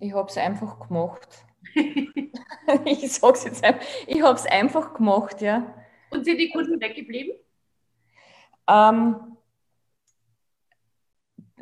[0.00, 1.46] Ich habe es einfach gemacht.
[1.74, 3.86] ich sage es jetzt einfach.
[4.08, 5.72] Ich habe es einfach gemacht, ja.
[6.10, 7.36] Und sind die Kunden weggeblieben?
[8.66, 9.29] Ähm,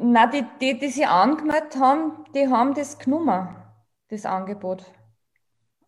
[0.01, 3.49] na, die, die, die sich angemeldet haben, die haben das genommen,
[4.09, 4.85] das Angebot.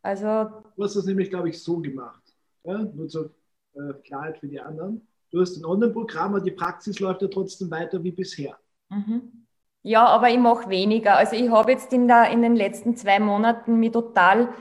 [0.02, 0.50] Also.
[0.76, 2.22] Du hast das nämlich, glaube ich, so gemacht.
[2.64, 2.78] Ja?
[2.78, 3.34] Nur zur
[3.74, 5.06] äh, Klarheit für die anderen.
[5.30, 8.58] Du hast ein Online-Programm, aber die Praxis läuft ja trotzdem weiter wie bisher.
[8.88, 9.46] Mhm.
[9.82, 11.16] Ja, aber ich mache weniger.
[11.16, 14.52] Also ich habe jetzt in, der, in den letzten zwei Monaten mich total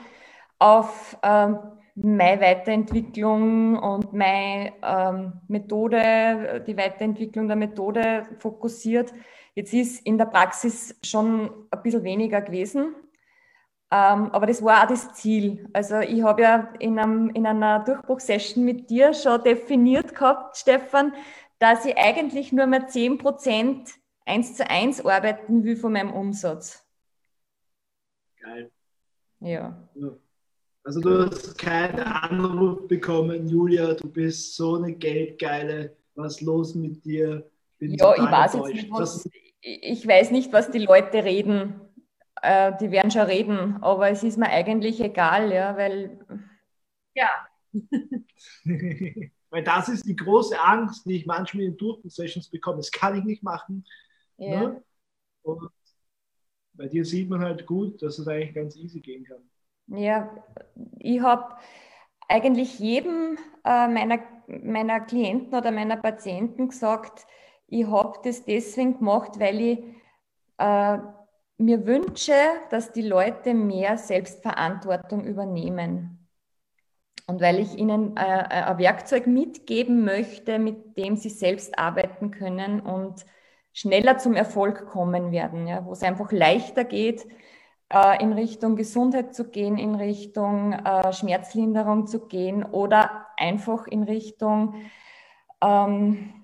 [0.60, 1.58] auf ähm,
[1.96, 9.12] meine Weiterentwicklung und meine ähm, Methode, die Weiterentwicklung der Methode fokussiert.
[9.56, 12.96] Jetzt ist in der Praxis schon ein bisschen weniger gewesen.
[13.92, 15.68] Ähm, aber das war auch das Ziel.
[15.74, 21.14] Also ich habe ja in, einem, in einer Durchbruchssession mit dir schon definiert gehabt, Stefan,
[21.58, 23.90] dass ich eigentlich nur mehr 10 Prozent
[24.26, 26.86] eins zu eins arbeiten will von meinem Umsatz.
[28.40, 28.72] Geil.
[29.40, 29.90] Ja.
[29.96, 30.10] ja.
[30.84, 36.76] Also du hast keinen Anruf bekommen, Julia, du bist so eine Geldgeile, was ist los
[36.76, 37.50] mit dir?
[37.80, 39.30] Bin ja, ich weiß jetzt nicht, was,
[39.62, 41.82] ich weiß nicht, was die Leute reden.
[42.42, 46.20] Äh, die werden schon reden, aber es ist mir eigentlich egal, ja, weil.
[47.16, 47.30] Ja.
[49.50, 52.78] weil das ist die große Angst, die ich manchmal in Durchgangssessions bekomme.
[52.78, 53.86] Das kann ich nicht machen.
[54.38, 54.62] Ja.
[54.62, 54.84] Ne?
[55.42, 55.70] Und
[56.74, 59.50] bei dir sieht man halt gut, dass es eigentlich ganz easy gehen kann.
[59.88, 60.30] Ja,
[61.00, 61.56] ich habe
[62.28, 67.26] eigentlich jedem äh, meiner, meiner Klienten oder meiner Patienten gesagt,
[67.70, 69.80] ich habe das deswegen gemacht, weil ich
[70.58, 70.98] äh,
[71.58, 72.34] mir wünsche,
[72.70, 76.28] dass die Leute mehr Selbstverantwortung übernehmen.
[77.28, 82.80] Und weil ich ihnen äh, ein Werkzeug mitgeben möchte, mit dem sie selbst arbeiten können
[82.80, 83.24] und
[83.72, 87.28] schneller zum Erfolg kommen werden, ja, wo es einfach leichter geht,
[87.94, 94.04] äh, in Richtung Gesundheit zu gehen, in Richtung äh, Schmerzlinderung zu gehen oder einfach in
[94.04, 94.76] Richtung
[95.62, 96.39] ähm,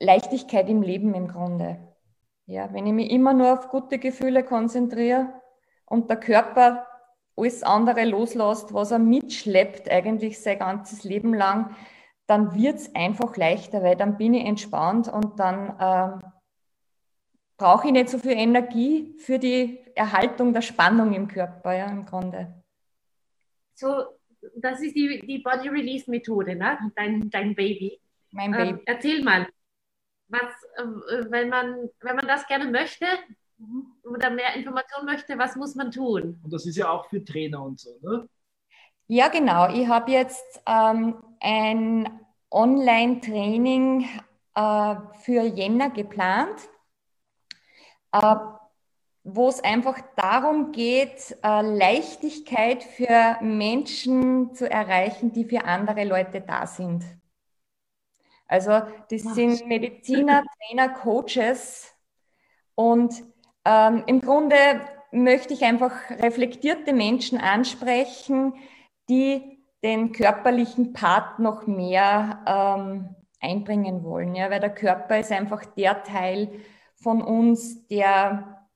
[0.00, 1.78] Leichtigkeit im Leben im Grunde.
[2.46, 5.32] Ja, wenn ich mich immer nur auf gute Gefühle konzentriere
[5.86, 6.86] und der Körper
[7.36, 11.76] alles andere loslässt, was er mitschleppt, eigentlich sein ganzes Leben lang,
[12.26, 16.32] dann wird es einfach leichter, weil dann bin ich entspannt und dann ähm,
[17.56, 22.04] brauche ich nicht so viel Energie für die Erhaltung der Spannung im Körper, ja, im
[22.04, 22.62] Grunde.
[23.74, 24.04] So,
[24.56, 26.78] das ist die, die Body Release Methode, ne?
[26.96, 28.00] Dein, dein Baby.
[28.30, 28.82] Mein Baby.
[28.86, 29.46] erzähl mal,
[30.28, 33.06] was, äh, wenn, man, wenn man das gerne möchte
[33.58, 33.86] mhm.
[34.04, 36.40] oder mehr Informationen möchte, was muss man tun?
[36.42, 38.28] Und das ist ja auch für Trainer und so, ne?
[39.10, 39.70] Ja, genau.
[39.70, 44.06] Ich habe jetzt ähm, ein Online-Training
[44.54, 46.68] äh, für Jänner geplant,
[48.12, 48.36] äh,
[49.24, 56.42] wo es einfach darum geht, äh, Leichtigkeit für Menschen zu erreichen, die für andere Leute
[56.42, 57.02] da sind.
[58.48, 58.80] Also
[59.10, 61.94] das sind Mediziner, Trainer, Coaches.
[62.74, 63.22] Und
[63.64, 64.56] ähm, im Grunde
[65.12, 68.54] möchte ich einfach reflektierte Menschen ansprechen,
[69.08, 75.64] die den körperlichen Part noch mehr ähm, einbringen wollen, ja, weil der Körper ist einfach
[75.64, 76.50] der Teil
[76.96, 78.66] von uns, der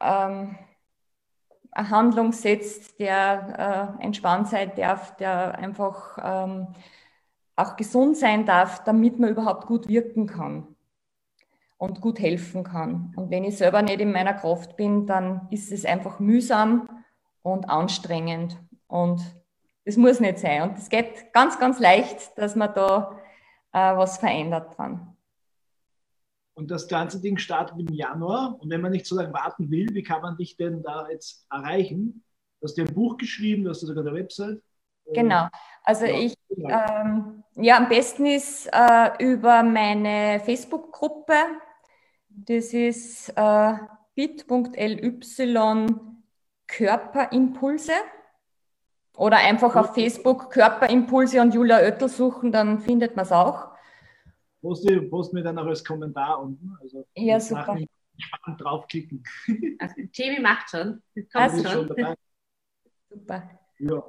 [0.00, 0.58] ähm,
[1.72, 6.68] eine Handlung setzt, der äh, entspannt sein darf, der einfach ähm,
[7.56, 10.74] auch gesund sein darf, damit man überhaupt gut wirken kann
[11.78, 13.12] und gut helfen kann.
[13.16, 16.88] Und wenn ich selber nicht in meiner Kraft bin, dann ist es einfach mühsam
[17.42, 18.58] und anstrengend.
[18.86, 19.20] Und
[19.84, 20.62] das muss nicht sein.
[20.62, 23.18] Und es geht ganz, ganz leicht, dass man da
[23.72, 25.14] äh, was verändert dran.
[26.56, 28.56] Und das ganze Ding startet im Januar.
[28.60, 31.46] Und wenn man nicht so lange warten will, wie kann man dich denn da jetzt
[31.50, 32.24] erreichen?
[32.60, 34.62] Du hast dir ein Buch geschrieben, du hast sogar eine Website.
[35.12, 35.48] Genau.
[35.82, 41.34] Also ja, ich, ähm, ja, am besten ist äh, über meine Facebook-Gruppe.
[42.28, 43.74] Das ist äh,
[44.14, 45.86] bit.ly
[46.66, 47.92] Körperimpulse.
[49.16, 53.68] Oder einfach auf Facebook Körperimpulse und Julia Oettel suchen, dann findet man es auch.
[54.60, 56.76] Poste, poste mir dann auch als Kommentar unten.
[56.80, 57.78] Also ja, super.
[58.16, 59.24] Spannend draufklicken.
[59.78, 61.02] Also, Jamie macht schon.
[61.32, 61.66] Kommt schon.
[61.66, 62.14] schon dabei.
[63.08, 63.50] Super.
[63.78, 64.02] Ja.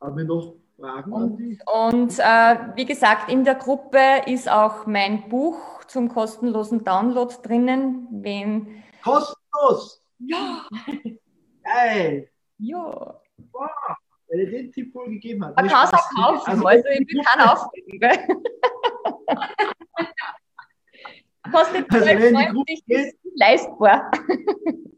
[0.00, 1.58] Haben wir noch Fragen und, an dich?
[1.66, 8.06] Und äh, wie gesagt, in der Gruppe ist auch mein Buch zum kostenlosen Download drinnen.
[8.10, 10.04] Wenn Kostenlos?
[10.18, 10.66] Ja.
[11.64, 12.30] Geil.
[12.58, 13.20] Ja.
[13.52, 13.70] Wow.
[14.28, 15.56] Weil er den Tipp wohl gegeben hat.
[15.56, 18.44] Man kann es auch kaufen, also, also ich bin kein Aufregen.
[21.50, 24.10] Kostet also wenn die Gruppe geht, leistbar.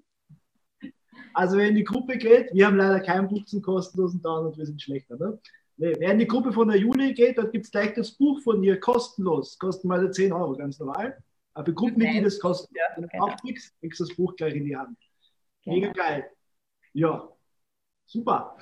[1.41, 4.83] Also wenn die Gruppe geht, wir haben leider kein Buch zum kostenlosen Download, wir sind
[4.83, 5.39] schlechter, ne?
[5.79, 8.63] wer in die Gruppe von der Juli geht, dort gibt es gleich das Buch von
[8.63, 9.59] ihr kostenlos.
[9.59, 11.17] Kostenweise 10 Euro, ganz normal.
[11.55, 12.77] Aber für Gruppenmitglieder ist kostenlos.
[12.77, 13.25] Ja, Wenn du genau.
[13.25, 14.99] aufklickst, kriegst du das Buch gleich in die Hand.
[15.65, 15.77] Genau.
[15.77, 16.31] Mega geil.
[16.93, 17.27] Ja,
[18.05, 18.59] super.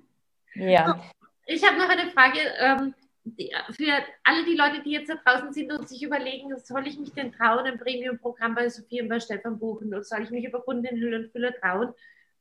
[0.54, 1.04] ja.
[1.44, 2.38] Ich habe noch eine Frage.
[2.58, 2.94] Ähm,
[3.70, 7.12] für alle die Leute, die jetzt da draußen sind und sich überlegen, soll ich mich
[7.12, 10.62] denn trauen, ein Premium-Programm bei Sophie und bei Stefan buchen oder soll ich mich über
[10.62, 11.92] Kunden in Hülle und Fülle trauen?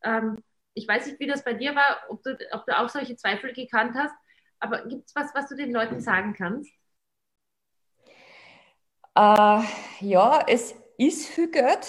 [0.04, 3.16] Ähm, ich weiß nicht, wie das bei dir war, ob du, ob du auch solche
[3.16, 4.16] Zweifel gekannt hast,
[4.60, 6.72] aber gibt es was, was du den Leuten sagen kannst?
[9.16, 9.62] Äh,
[10.00, 11.88] ja, es ist viel Geld.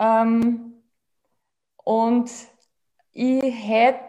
[0.00, 0.82] Ähm,
[1.84, 2.30] und
[3.12, 4.08] ich hätte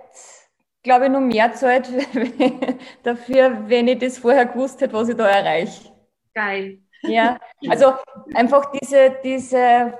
[0.84, 1.88] glaube ich, noch mehr Zeit
[3.04, 5.92] dafür, wenn ich das vorher gewusst hätte, was ich da erreiche.
[6.34, 6.80] Geil.
[7.04, 7.94] Ja, also
[8.34, 9.94] einfach diese, diese,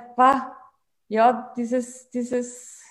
[1.08, 2.82] ja, dieses, dieses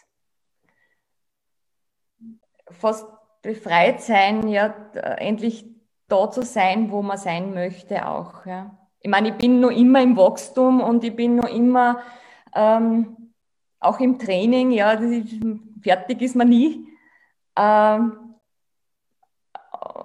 [2.71, 3.07] fast
[3.43, 4.75] befreit sein, ja,
[5.19, 5.67] endlich
[6.09, 8.47] da zu sein, wo man sein möchte auch.
[8.47, 8.77] Ja.
[9.01, 12.01] Ich meine, ich bin noch immer im Wachstum und ich bin noch immer
[12.55, 13.33] ähm,
[13.81, 14.99] auch im Training, ja,
[15.83, 16.89] fertig ist man nie.
[17.57, 18.35] Ähm,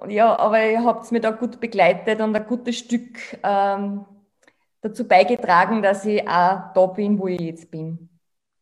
[0.08, 4.04] ja, aber ihr habt mir da gut begleitet und ein gutes Stück ähm,
[4.80, 8.10] dazu beigetragen, dass ich auch da bin, wo ich jetzt bin.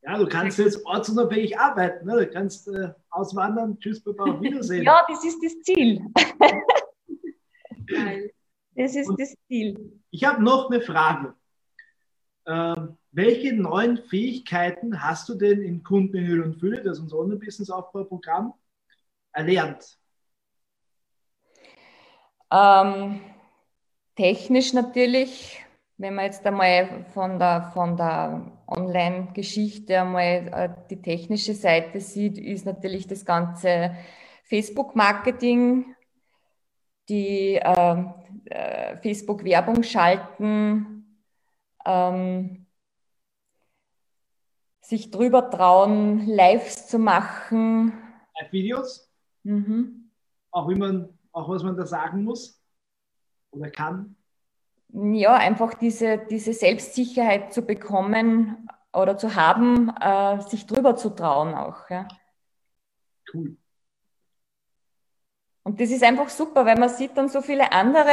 [0.02, 2.06] Ja, du kannst jetzt ortsunabhängig arbeiten.
[2.06, 2.26] Ne?
[2.26, 3.78] Du kannst äh, auswandern.
[3.78, 4.82] Tschüss, Papa, auf Wiedersehen.
[4.84, 6.04] ja, das ist das Ziel.
[8.74, 10.00] das ist und das Ziel.
[10.10, 11.34] Ich habe noch eine Frage.
[12.46, 17.04] Ähm, welche neuen Fähigkeiten hast du denn in Kunden in Hülle und Fülle, das ist
[17.04, 18.54] unser Online-Business-Aufbauprogramm,
[19.32, 19.98] erlernt?
[22.50, 23.20] Ähm,
[24.16, 25.62] technisch natürlich,
[26.02, 32.38] wenn man jetzt einmal von der, von der Online-Geschichte einmal äh, die technische Seite sieht,
[32.38, 33.94] ist natürlich das ganze
[34.42, 35.94] Facebook-Marketing,
[37.08, 38.04] die äh,
[38.46, 41.20] äh, Facebook-Werbung schalten,
[41.86, 42.66] ähm,
[44.80, 47.92] sich drüber trauen, Lives zu machen.
[48.40, 49.08] Live-Videos?
[49.44, 50.10] Mhm.
[50.50, 52.60] Auch wie man, auch was man da sagen muss
[53.52, 54.16] oder kann.
[54.92, 61.55] Ja, einfach diese, diese Selbstsicherheit zu bekommen oder zu haben, äh, sich drüber zu trauen
[61.55, 61.88] auch.
[61.88, 62.07] Ja.
[63.33, 63.57] Cool.
[65.64, 68.12] Und das ist einfach super, weil man sieht dann so viele andere,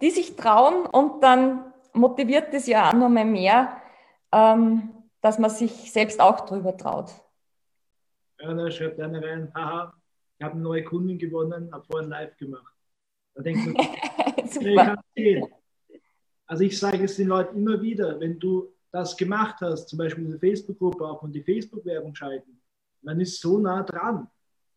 [0.00, 3.82] die sich trauen und dann motiviert es ja auch nochmal mehr,
[4.32, 4.90] ähm,
[5.20, 7.10] dass man sich selbst auch drüber traut.
[8.40, 9.92] Ja, da schreibt einer rein, haha,
[10.38, 12.72] ich habe eine neue Kundin gewonnen, habe vorhin live gemacht.
[13.34, 13.74] Da denkst du,
[15.14, 15.42] ich
[16.48, 20.24] Also ich sage es den Leuten immer wieder, wenn du das gemacht hast, zum Beispiel
[20.24, 22.60] in der Facebook-Gruppe auch und die Facebook-Werbung schalten,
[23.02, 24.28] man ist so nah dran,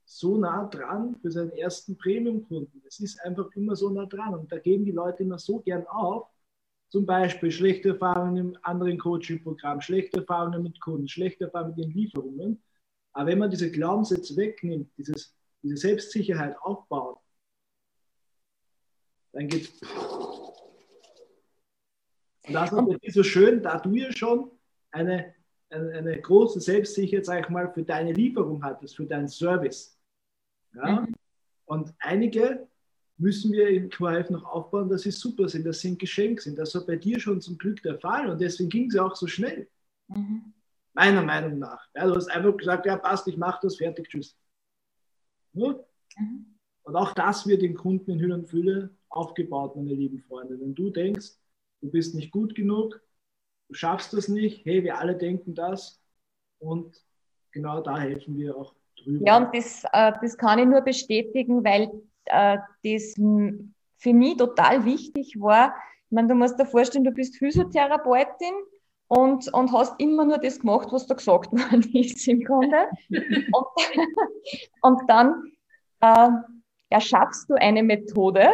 [0.05, 2.84] so nah dran für seinen ersten Premium-Kunden.
[2.86, 5.88] Es ist einfach immer so nah dran und da geben die Leute immer so gern
[5.88, 6.27] auf.
[6.89, 11.91] Zum Beispiel schlechte Erfahrungen im anderen Coaching-Programm, schlechte Erfahrungen mit Kunden, schlechte Erfahrungen mit den
[11.91, 12.62] Lieferungen.
[13.13, 17.19] Aber wenn man diese Glaubenssätze wegnimmt, dieses diese Selbstsicherheit aufbaut,
[19.34, 20.11] dann geht es.
[22.47, 24.51] Und das ist so schön, da du ja schon
[24.91, 25.34] eine,
[25.69, 29.97] eine, eine, große Selbstsicherheit, sag ich mal, für deine Lieferung hattest, für deinen Service.
[30.73, 31.01] Ja?
[31.01, 31.15] Mhm.
[31.65, 32.67] Und einige
[33.17, 36.58] müssen wir im QHF noch aufbauen, dass sie super sind, dass sie ein Geschenk sind.
[36.58, 39.15] Das war bei dir schon zum Glück der Fall und deswegen ging es ja auch
[39.15, 39.69] so schnell.
[40.08, 40.54] Mhm.
[40.93, 41.88] Meiner Meinung nach.
[41.95, 44.36] Ja, du hast einfach gesagt, ja passt, ich mache das, fertig, tschüss.
[45.54, 45.75] Mhm.
[46.84, 50.60] Und auch das wird den Kunden in Hülle und Fülle aufgebaut, meine lieben Freunde.
[50.60, 51.34] Wenn du denkst,
[51.82, 53.02] du bist nicht gut genug,
[53.70, 56.02] du schaffst das nicht, hey, wir alle denken das
[56.60, 56.96] und
[57.52, 59.26] genau da helfen wir auch drüber.
[59.26, 61.91] Ja, und das, äh, das kann ich nur bestätigen, weil
[62.26, 63.16] äh, das
[63.97, 65.76] für mich total wichtig war.
[66.05, 68.53] Ich meine, du musst dir vorstellen, du bist Physiotherapeutin
[69.08, 72.88] und, und hast immer nur das gemacht, was da gesagt worden ist im Grunde.
[73.10, 73.68] und,
[74.82, 75.51] und dann
[76.01, 76.30] äh,
[76.89, 78.49] erschaffst du eine Methode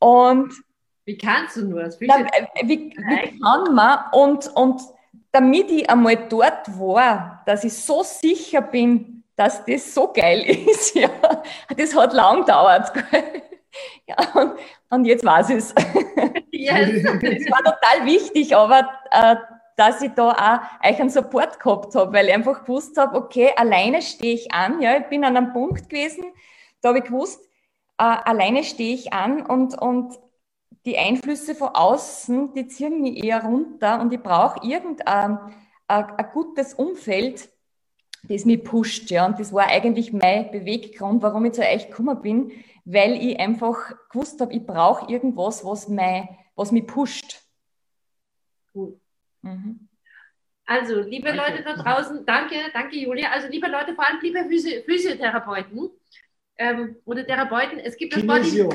[0.00, 0.52] und
[1.08, 1.84] wie kannst du nur?
[1.84, 4.82] Das dann, äh, wie, wie kann man und, und
[5.32, 10.94] damit ich einmal dort war, dass ich so sicher bin, dass das so geil ist,
[10.94, 11.08] ja,
[11.74, 12.92] das hat lang gedauert.
[14.06, 14.52] ja, und,
[14.90, 15.74] und jetzt weiß ich es.
[16.50, 17.04] Yes.
[17.04, 19.36] das war total wichtig, aber äh,
[19.76, 23.52] dass ich da auch euch einen Support gehabt habe, weil ich einfach gewusst habe, okay,
[23.54, 24.82] alleine stehe ich an.
[24.82, 26.24] Ja, ich bin an einem Punkt gewesen,
[26.80, 27.40] da habe ich gewusst,
[27.98, 30.18] äh, alleine stehe ich an und, und
[30.88, 35.38] die Einflüsse von außen, die ziehen mich eher runter und ich brauche irgendein
[35.86, 37.48] ein, ein gutes Umfeld,
[38.22, 39.26] das mich pusht, ja.
[39.26, 42.52] Und das war eigentlich mein Beweggrund, warum ich zu euch gekommen bin,
[42.86, 47.42] weil ich einfach gewusst habe, ich brauche irgendwas, was, mein, was mich pusht.
[48.74, 48.98] Cool.
[49.42, 49.88] Mhm.
[50.64, 51.52] Also, liebe danke.
[51.52, 53.30] Leute da draußen, danke, danke Julia.
[53.30, 54.44] Also, liebe Leute, vor allem liebe
[54.84, 55.90] Physiotherapeuten
[56.56, 58.68] ähm, oder Therapeuten, es gibt das Body,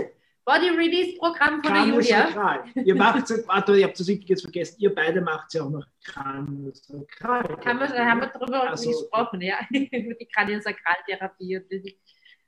[0.46, 2.66] Body Release Programm von der Julia.
[2.76, 5.70] Ihr macht es, warte, ihr habt das jetzt vergessen, ihr beide macht es ja auch
[5.70, 7.58] noch Kraniosakral.
[7.66, 11.98] Haben wir, haben wir darüber also, gesprochen, ja, über die Kraniosakraltherapie und die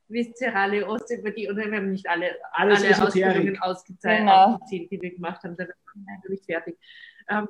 [0.08, 4.60] viszerale Osteopathie und wir haben nicht alle, Alles alle Ausbildungen ausgezählt, genau.
[4.70, 5.74] die wir gemacht haben, da sind
[6.22, 6.78] wir nicht fertig.
[7.28, 7.48] Ähm,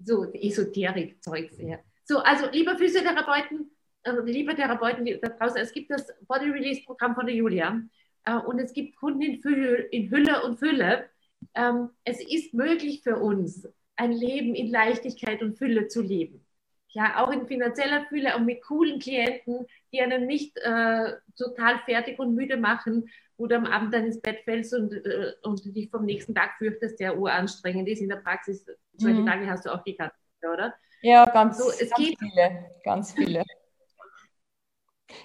[0.00, 1.78] so, Esoterik-Zeugs, ja.
[2.04, 3.70] So, also, liebe Physiotherapeuten,
[4.02, 7.80] äh, liebe Therapeuten da draußen, es gibt das Body Release Programm von der Julia
[8.24, 11.08] äh, und es gibt Kunden in, Fülle, in Hülle und Fülle.
[11.54, 16.44] Ähm, es ist möglich für uns, ein Leben in Leichtigkeit und Fülle zu leben.
[16.88, 22.18] Ja, auch in finanzieller Fülle und mit coolen Klienten, die einen nicht äh, total fertig
[22.18, 23.08] und müde machen,
[23.38, 26.58] wo du am Abend dann ins Bett fällst und, äh, und dich vom nächsten Tag
[26.58, 28.02] fürchtest, der uranstrengend ist.
[28.02, 28.66] In der Praxis,
[28.98, 29.26] solche mhm.
[29.26, 30.74] Tage hast du auch gehabt, oder?
[31.00, 33.42] Ja, ganz, so, es ganz viele, ganz viele.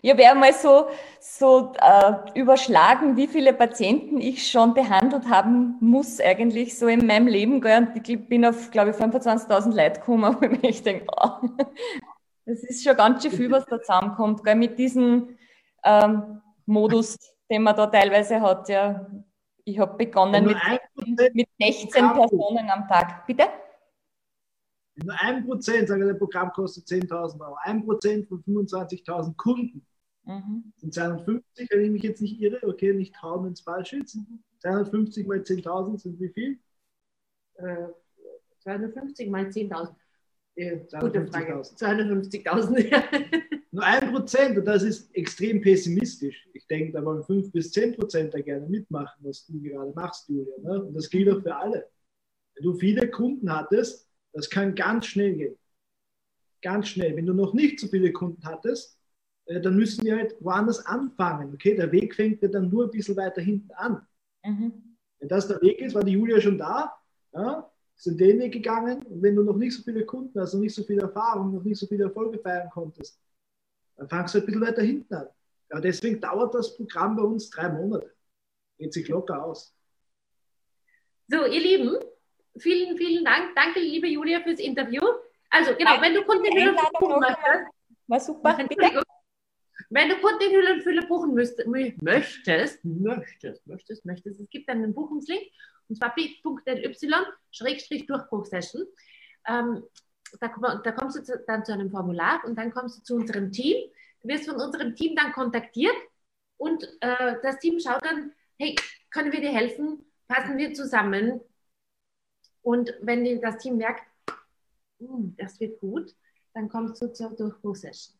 [0.01, 0.87] Ich habe einmal so,
[1.19, 7.27] so äh, überschlagen, wie viele Patienten ich schon behandelt haben muss, eigentlich so in meinem
[7.27, 7.61] Leben.
[7.61, 7.77] Gell?
[7.77, 11.47] Und ich bin auf, glaube ich, 25.000 Leute gekommen, wo ich denke, oh,
[12.45, 14.55] das ist schon ganz schön viel, was da zusammenkommt, gell?
[14.55, 15.37] mit diesem
[15.83, 17.17] ähm, Modus,
[17.49, 18.69] den man da teilweise hat.
[18.69, 19.07] Ja.
[19.65, 20.57] Ich habe begonnen mit,
[21.33, 23.25] mit 16 Personen am Tag.
[23.27, 23.43] Bitte?
[25.03, 27.55] Nur ein Prozent, sage ich, das Programm kostet 10.000 Euro.
[27.63, 29.85] Ein Prozent von 25.000 Kunden
[30.23, 30.73] mhm.
[30.77, 34.15] sind 250, wenn ich mich jetzt nicht irre, okay, nicht wenn es falsch ist.
[34.15, 34.43] Mhm.
[34.59, 36.59] 250 mal 10.000 sind wie viel?
[37.55, 37.87] Äh,
[38.61, 39.95] 250 mal 10.000.
[40.55, 41.53] Äh, Gute Frage.
[41.61, 43.03] 250.000, ja.
[43.69, 46.47] Nur ein Prozent, und das ist extrem pessimistisch.
[46.53, 50.27] Ich denke, da wollen 5 bis 10 Prozent da gerne mitmachen, was du gerade machst,
[50.29, 50.57] Julia.
[50.63, 50.83] Ne?
[50.83, 51.87] Und das gilt auch für alle.
[52.55, 54.06] Wenn du viele Kunden hattest,
[54.37, 55.57] das kann ganz schnell gehen.
[56.61, 57.15] Ganz schnell.
[57.15, 58.99] Wenn du noch nicht so viele Kunden hattest,
[59.45, 61.55] äh, dann müssen wir halt woanders anfangen.
[61.55, 64.05] Okay, der Weg fängt ja dann nur ein bisschen weiter hinten an.
[64.45, 64.95] Mhm.
[65.17, 66.93] Wenn das der Weg ist, war die Julia schon da,
[67.33, 69.01] ja, sind den Weg gegangen.
[69.07, 71.63] Und wenn du noch nicht so viele Kunden hast, noch nicht so viel Erfahrung, noch
[71.63, 73.19] nicht so viele Erfolge feiern konntest,
[73.95, 75.27] dann fangst du ein bisschen weiter hinten an.
[75.71, 78.13] Ja, deswegen dauert das Programm bei uns drei Monate.
[78.77, 79.75] Geht sich locker aus.
[81.27, 81.97] So, ihr Lieben,
[82.59, 83.55] vielen, vielen Dank.
[83.55, 85.01] Danke, liebe Julia, fürs Interview.
[85.49, 87.65] Also, genau, wenn du Kundenhülle buchen möchtest.
[88.07, 88.57] War super.
[89.89, 95.43] Wenn du Kundenhülle und Fülle buchen müsst, möchtest, möchtest, möchtest, möchtest, es gibt einen Buchungslink
[95.87, 98.85] und zwar bit.y-durchbruchsession.
[99.47, 99.83] Ähm,
[100.41, 100.51] da,
[100.83, 103.77] da kommst du dann zu einem Formular und dann kommst du zu unserem Team.
[104.21, 105.95] Du wirst von unserem Team dann kontaktiert
[106.57, 108.75] und äh, das Team schaut dann, hey,
[109.09, 110.03] können wir dir helfen?
[110.27, 111.39] Passen wir zusammen?
[112.67, 114.03] Und wenn das Team merkt,
[114.99, 116.13] hm, das wird gut,
[116.53, 118.17] dann kommst du zur Durchbruchsession.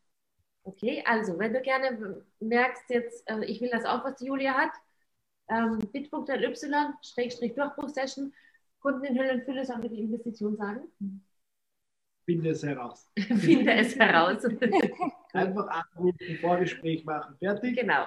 [0.62, 4.54] Okay, also wenn du gerne merkst jetzt, äh, ich will das auch, was die Julia
[4.54, 4.70] hat,
[5.50, 6.54] ähm, bit.ly,
[7.02, 8.32] Schrägstrich Durchbruchsession,
[8.80, 10.80] Kunden in Hülle und Fülle, sollen wir die Investition sagen?
[12.24, 13.06] Finde es heraus.
[13.18, 14.46] Finde es heraus.
[15.34, 17.76] Einfach anrufen, Vorgespräch machen, fertig.
[17.76, 18.06] Genau.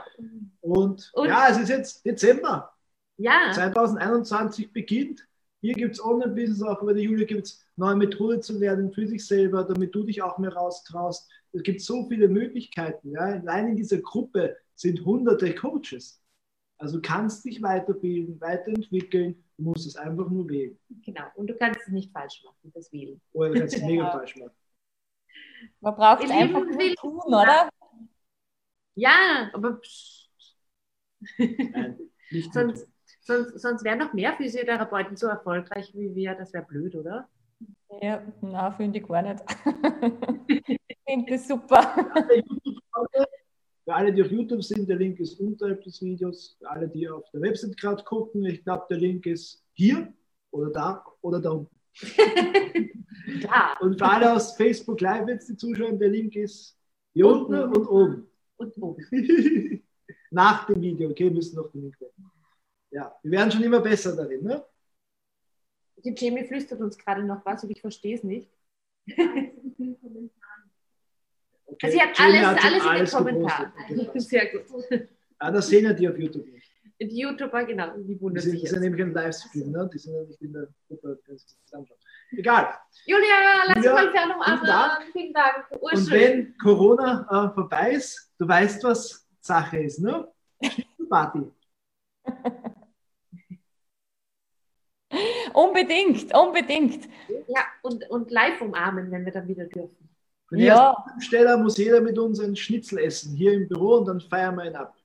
[0.61, 2.73] Und, und ja, es ist jetzt Dezember.
[3.17, 3.51] Ja.
[3.53, 5.27] 2021 beginnt.
[5.61, 9.07] Hier gibt es Online-Business, auch bei der Julia gibt es neue Methoden zu lernen für
[9.07, 11.29] sich selber, damit du dich auch mehr raustraust.
[11.53, 13.11] Es gibt so viele Möglichkeiten.
[13.11, 13.21] Ja.
[13.21, 16.19] Allein in dieser Gruppe sind hunderte Coaches.
[16.79, 20.79] Also du kannst dich weiterbilden, weiterentwickeln, du musst es einfach nur wählen.
[21.05, 23.21] Genau, und du kannst es nicht falsch machen, das Wählen.
[23.33, 24.55] Oder du kannst es mega falsch machen.
[25.79, 27.69] Man braucht es einfach nur tun, oder?
[28.95, 29.79] Ja, aber
[31.37, 31.99] Nein,
[32.31, 32.87] nicht sonst,
[33.31, 36.35] Sonst, sonst wären noch mehr Physiotherapeuten so erfolgreich wie wir.
[36.35, 37.29] Das wäre blöd, oder?
[38.01, 39.41] Ja, na, finde ich gar nicht.
[40.47, 41.95] ich finde das super.
[43.85, 46.57] Für alle, die auf YouTube sind, der Link ist unterhalb des Videos.
[46.59, 50.13] Für alle, die auf der Website gerade gucken, ich glaube, der Link ist hier
[50.51, 51.75] oder da oder da unten.
[53.43, 53.77] da.
[53.79, 56.77] Und für alle aus Facebook Live jetzt die Zuschauer, der Link ist
[57.13, 58.27] hier unten, unten und oben.
[58.57, 59.05] Und oben.
[60.31, 62.10] Nach dem Video, okay, müssen noch den Link werden.
[62.91, 64.43] Ja, wir werden schon immer besser darin.
[64.43, 64.63] Ne?
[66.03, 68.49] Die Jamie flüstert uns gerade noch was und ich verstehe es nicht.
[71.65, 71.91] Okay.
[71.91, 73.71] Sie hat alles, hat alles, alles, in den Kommentaren.
[74.19, 74.65] Sehr gut.
[75.39, 76.69] Ah, das sehen ja die auf YouTube nicht.
[76.99, 78.83] Die YouTuber, genau, die Die wundern sind, sich das ist ja jetzt.
[78.83, 79.89] nämlich ein Livestream, ne?
[79.91, 81.19] Die sind ja nicht in der Gruppe.
[81.25, 81.97] das ist anschauen.
[82.31, 82.75] Egal.
[83.05, 83.25] Julia,
[83.65, 84.65] lass uns mal fern vielen umarmen.
[84.67, 85.03] Dank.
[85.11, 85.71] Vielen Dank.
[85.71, 86.11] Und Urschön.
[86.11, 90.27] wenn Corona äh, vorbei ist, du weißt, was Sache ist, ne?
[91.09, 91.51] Party.
[95.53, 97.07] Unbedingt, unbedingt.
[97.47, 100.09] Ja, und, und live umarmen, wenn wir dann wieder dürfen.
[100.53, 100.95] Die Ja.
[101.19, 104.65] Steller muss jeder mit uns ein Schnitzel essen, hier im Büro, und dann feiern wir
[104.65, 104.95] ihn ab.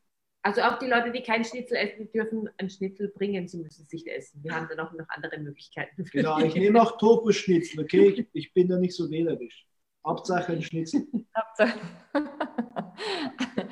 [0.42, 3.82] Also auch die Leute, die kein Schnitzel essen, die dürfen ein Schnitzel bringen, sie müssen
[3.84, 4.42] es nicht essen.
[4.44, 6.04] Wir haben dann auch noch andere Möglichkeiten.
[6.12, 8.08] Genau, ich nehme auch Tofu-Schnitzel, okay?
[8.10, 9.66] Ich, ich bin da nicht so wählerisch.
[10.06, 11.04] Hauptsache ein Schnitzel.
[11.36, 11.78] Hauptsache-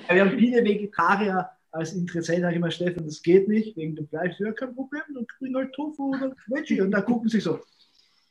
[0.08, 4.08] Wir haben viele Vegetarier als Interessent, sage ich immer, Stefan, das geht nicht, wegen dem
[4.08, 4.38] Fleisch.
[4.38, 6.80] Ja, kein Problem, dann bring halt Tofu oder Veggie.
[6.80, 7.60] Und da gucken sie so,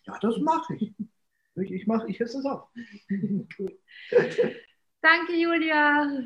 [0.05, 0.93] ja, das mache ich.
[1.55, 2.69] Ich, ich, mach, ich esse das auch.
[5.01, 6.23] Danke, Julia.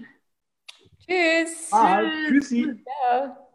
[1.00, 1.70] Tschüss.
[1.72, 2.84] Ah, tschüssi.
[2.86, 3.47] Ja.